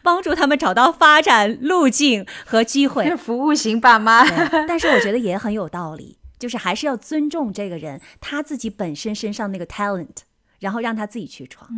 [0.01, 3.07] 帮助他们找到发展路径和机会。
[3.07, 4.25] 是服务型爸妈。
[4.67, 10.17] 但是我觉得也很有道理，就是还是要尊重这个人他自己本身身上那个 talent，
[10.59, 11.69] 然后让他自己去闯。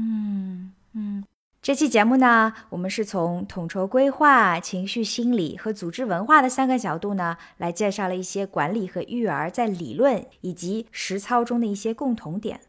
[1.65, 12.59] 这期节目呢，我们是从统筹规划、情绪心理和组织文化的三个角度呢，来介绍了一些管理和育儿在理论以及实操中的一些共同点。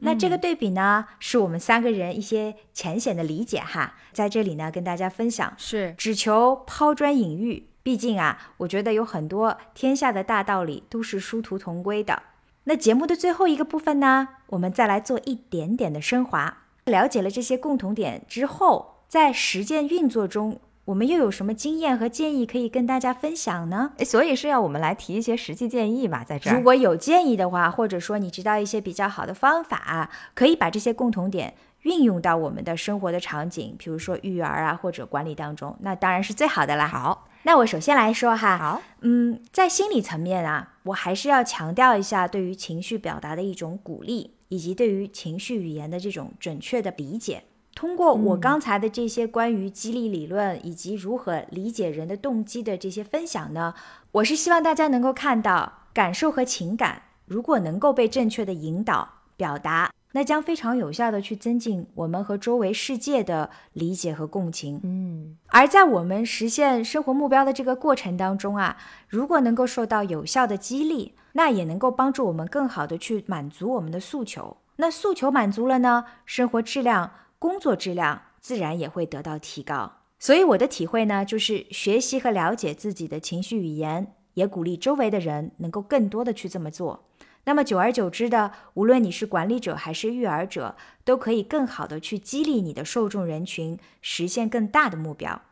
[0.00, 7.70] 那这个对比呢，是我们三个人一些浅显的理解哈，在这里呢跟大家分享，是只求抛砖引玉。
[7.82, 12.22] 毕竟啊，我觉得有很多天下的大道理都是殊途同归的。
[12.64, 16.58] 那节目的最后一个部分呢，我们再来做一点点的升华。
[16.84, 23.92] 了解了这些共同点之后，在实践运作中，我们又有什么经验和建议可以跟大家分享呢？
[23.98, 26.56] 哎，所以是要我们来提一些实际建议嘛，在这儿。
[26.56, 36.88] 如果有建议的话，或者说你知道一些比较好的方法，可以把这些共同点运用到我们的生活的场景，比如说育儿啊或者管理当中，那当然是最好的啦。
[36.88, 47.44] 好，那我首先来说哈，好，嗯，在心理层面啊，我还是要强调一下对于情绪表达的一种鼓励，以及对于情绪语言的这种准确的理解。
[47.74, 53.72] 通过我刚才的这些关于激励理论以及如何理解人的动机的这些分享呢，
[54.10, 64.78] 我是希望大家能够看到，感受和情感如果能够被正确的引导表达，那将非常有效的去增进我们和周围世界的理解和共情。
[64.82, 68.76] 嗯，而在我们实现生活目标的这个过程当中啊，
[69.08, 74.56] 如果能够受到有效的激励，那也能够帮助我们更好的去满足我们的诉求。
[74.76, 79.92] 那诉求满足了呢，生活质量、工作质量自然也会得到提高。
[80.18, 87.08] 所以我的体会呢，就是学习和了解自己的情绪语言，也鼓励周围的人能够更多的去这么做。
[87.44, 95.42] 那么久而久之的，无论你是管理者还是育儿者，都可以更好的去激励你的受众人群，实现更大的目标。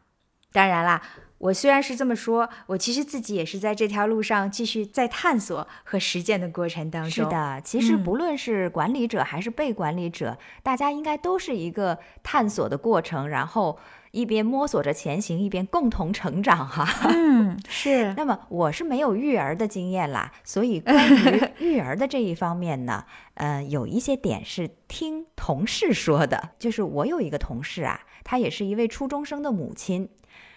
[0.52, 1.02] 当然啦，
[1.40, 7.10] 我虽然是这么说，我其实自己也是在这条路上继续在探索和实践的过程当中。
[7.10, 13.78] 是的，其实嗯不论是管理者还是被管理者，大家应该都是一个探索的过程，然后
[14.10, 16.86] 一边摸索着前行，一边共同成长哈。
[17.08, 26.50] 嗯，是，那么我是没有育儿的经验啦，所以关于 育儿的这一方面呢，呃，有一些点是听同事说的。
[26.58, 30.10] 就是我有一个同事啊，她也是一位初中生的母亲，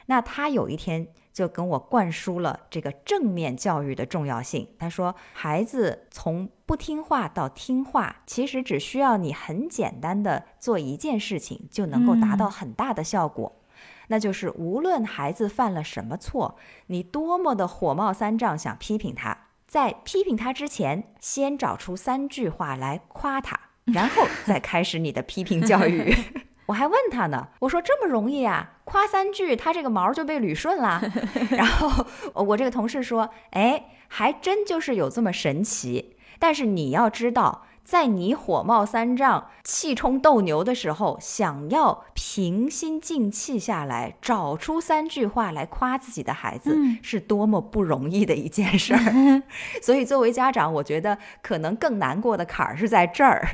[0.07, 4.67] 那他有一天就跟我灌输了这个正面教育的重要性。
[4.77, 13.59] 他说，孩子从不听话到听话，其实只需要你很简单的做一件事情，就能够达到嗯很大的效果。
[14.07, 26.13] 那就是无论孩子犯了什么错，你多么的火冒三丈想批评他，在批评他之前，先找出三句话来夸他，然后再开始你的批评教育。
[26.67, 28.72] 我还问他呢，我说这么容易啊？
[28.85, 31.01] 夸三句，他这个毛就被捋顺了。
[31.51, 36.17] 然后我这个同事说，哎，还真就是有这么神奇。
[36.39, 49.43] 但是你要知道，在你火冒三丈、气冲斗牛的时候，想要平心静气下来，找出三句话来夸自己的孩子，嗯是多么不容易的一件事儿。
[49.81, 53.47] 所以，作为家长，我觉得可能更难过的坎儿是在这儿。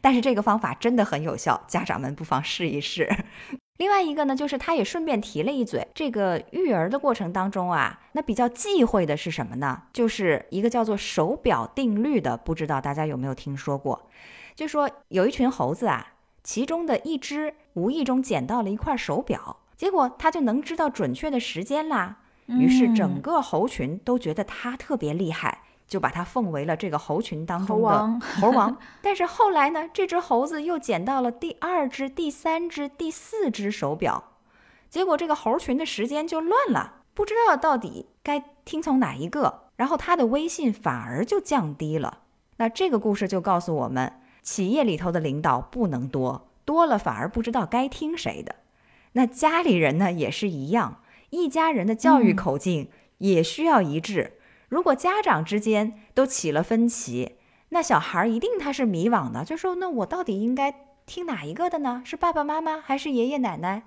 [0.00, 3.08] 但是这个方法真的很有效，家长们不妨试一试。
[3.80, 9.84] 另外一个呢，就是他也顺便提了一嘴，这个育儿的过程当中啊，那比较忌讳的是什么呢？
[9.90, 14.06] 就是一个叫做手表定律的，不知道大家有没有听说过？
[14.54, 16.12] 就说有一群猴子啊，
[16.44, 22.18] 其中的一只无意中捡到了一块手表，结果它就能知道准确的时间啦。
[22.48, 28.78] 于是整个猴群都觉得它特别厉害，就把它奉为了这个猴群当中的猴王猴王。
[29.02, 34.36] 但是后来呢，这只猴子又捡到了第二只、第三只、第四只手表，
[34.88, 42.20] 结果这个猴群的时间就乱了，不知道到底该听从哪一个，然后他的威信反而就降低了。
[42.58, 48.54] 那这个故事就告诉我们，企业里头的领导不能多，多了反而不知道该听谁的。
[49.14, 52.88] 那家里人呢也是一样，一家人的教育嗯口径
[53.18, 54.38] 也需要一致。
[54.70, 57.32] 如果家长之间都起了分歧，
[57.70, 60.72] 那小孩一定他是迷惘的，就说那我到底应该
[61.06, 62.02] 听哪一个的呢？
[62.06, 63.82] 是爸爸妈妈还是爷爷奶奶？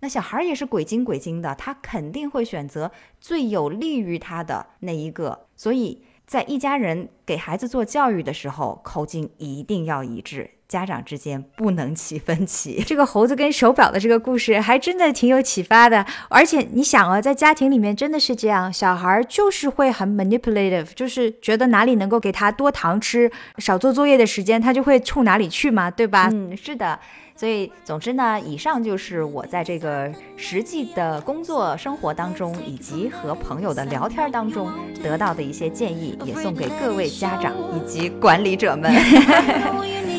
[0.00, 5.46] 那小孩也是鬼精鬼精的，他肯定会选择最有利于他的那一个。
[5.54, 12.82] 所以在一家人给孩子做教育的时候，口径一定要一致，家长之间不能起分歧。
[12.88, 26.30] 这个猴子跟手表的这个故事还真的挺有启发的，而且你想啊，在家庭里面真的是这样，小孩儿就是会很 manipulative，就是觉得哪里能够给他多糖吃，少做作业的时间，他就会冲哪里去嘛，对吧？
[26.32, 26.98] 嗯，是的。
[27.34, 34.70] 所以，总之呢，以上就是我在这个实际的工作生活当中，以及和朋友的聊天当中
[35.02, 38.92] 得到的一些建议，也送给各位家长以及管理者们。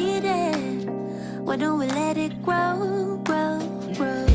[1.45, 3.59] Why don't we let it grow, grow,
[3.97, 4.25] grow?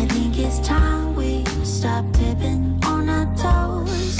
[0.00, 4.18] I think it's time we stop tipping on our toes.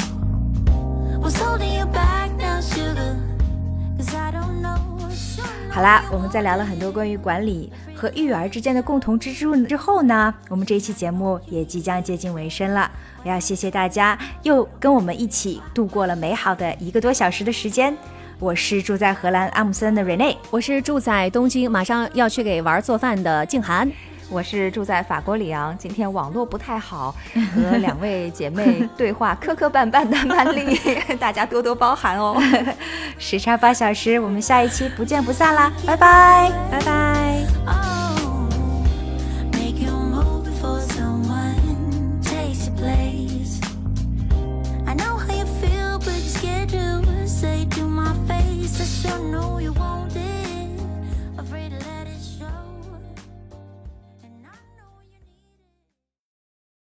[1.18, 3.16] What's holding you back now, sugar?
[3.98, 12.88] Cause I don't know what your 好啦，我们在聊了很多关于管理和育儿之间的共同之处之后呢，我们这一期节目也即将接近尾声了。
[13.24, 17.96] 我要谢谢大家又跟我们一起度过了美好的一个多小时的时间。
[18.44, 23.90] 我是住在荷兰阿姆森的 Rene，我是住在东京，马上要去给娃儿做饭的静涵。
[24.28, 27.14] 我是住在法国里昂，今天网络不太好，
[27.54, 30.78] 和两位姐妹对话磕磕绊绊的曼丽，
[31.18, 32.36] 大家多多包涵哦。
[33.18, 38.03] 时差八小时，我们下一期不见不散啦，拜拜，拜拜。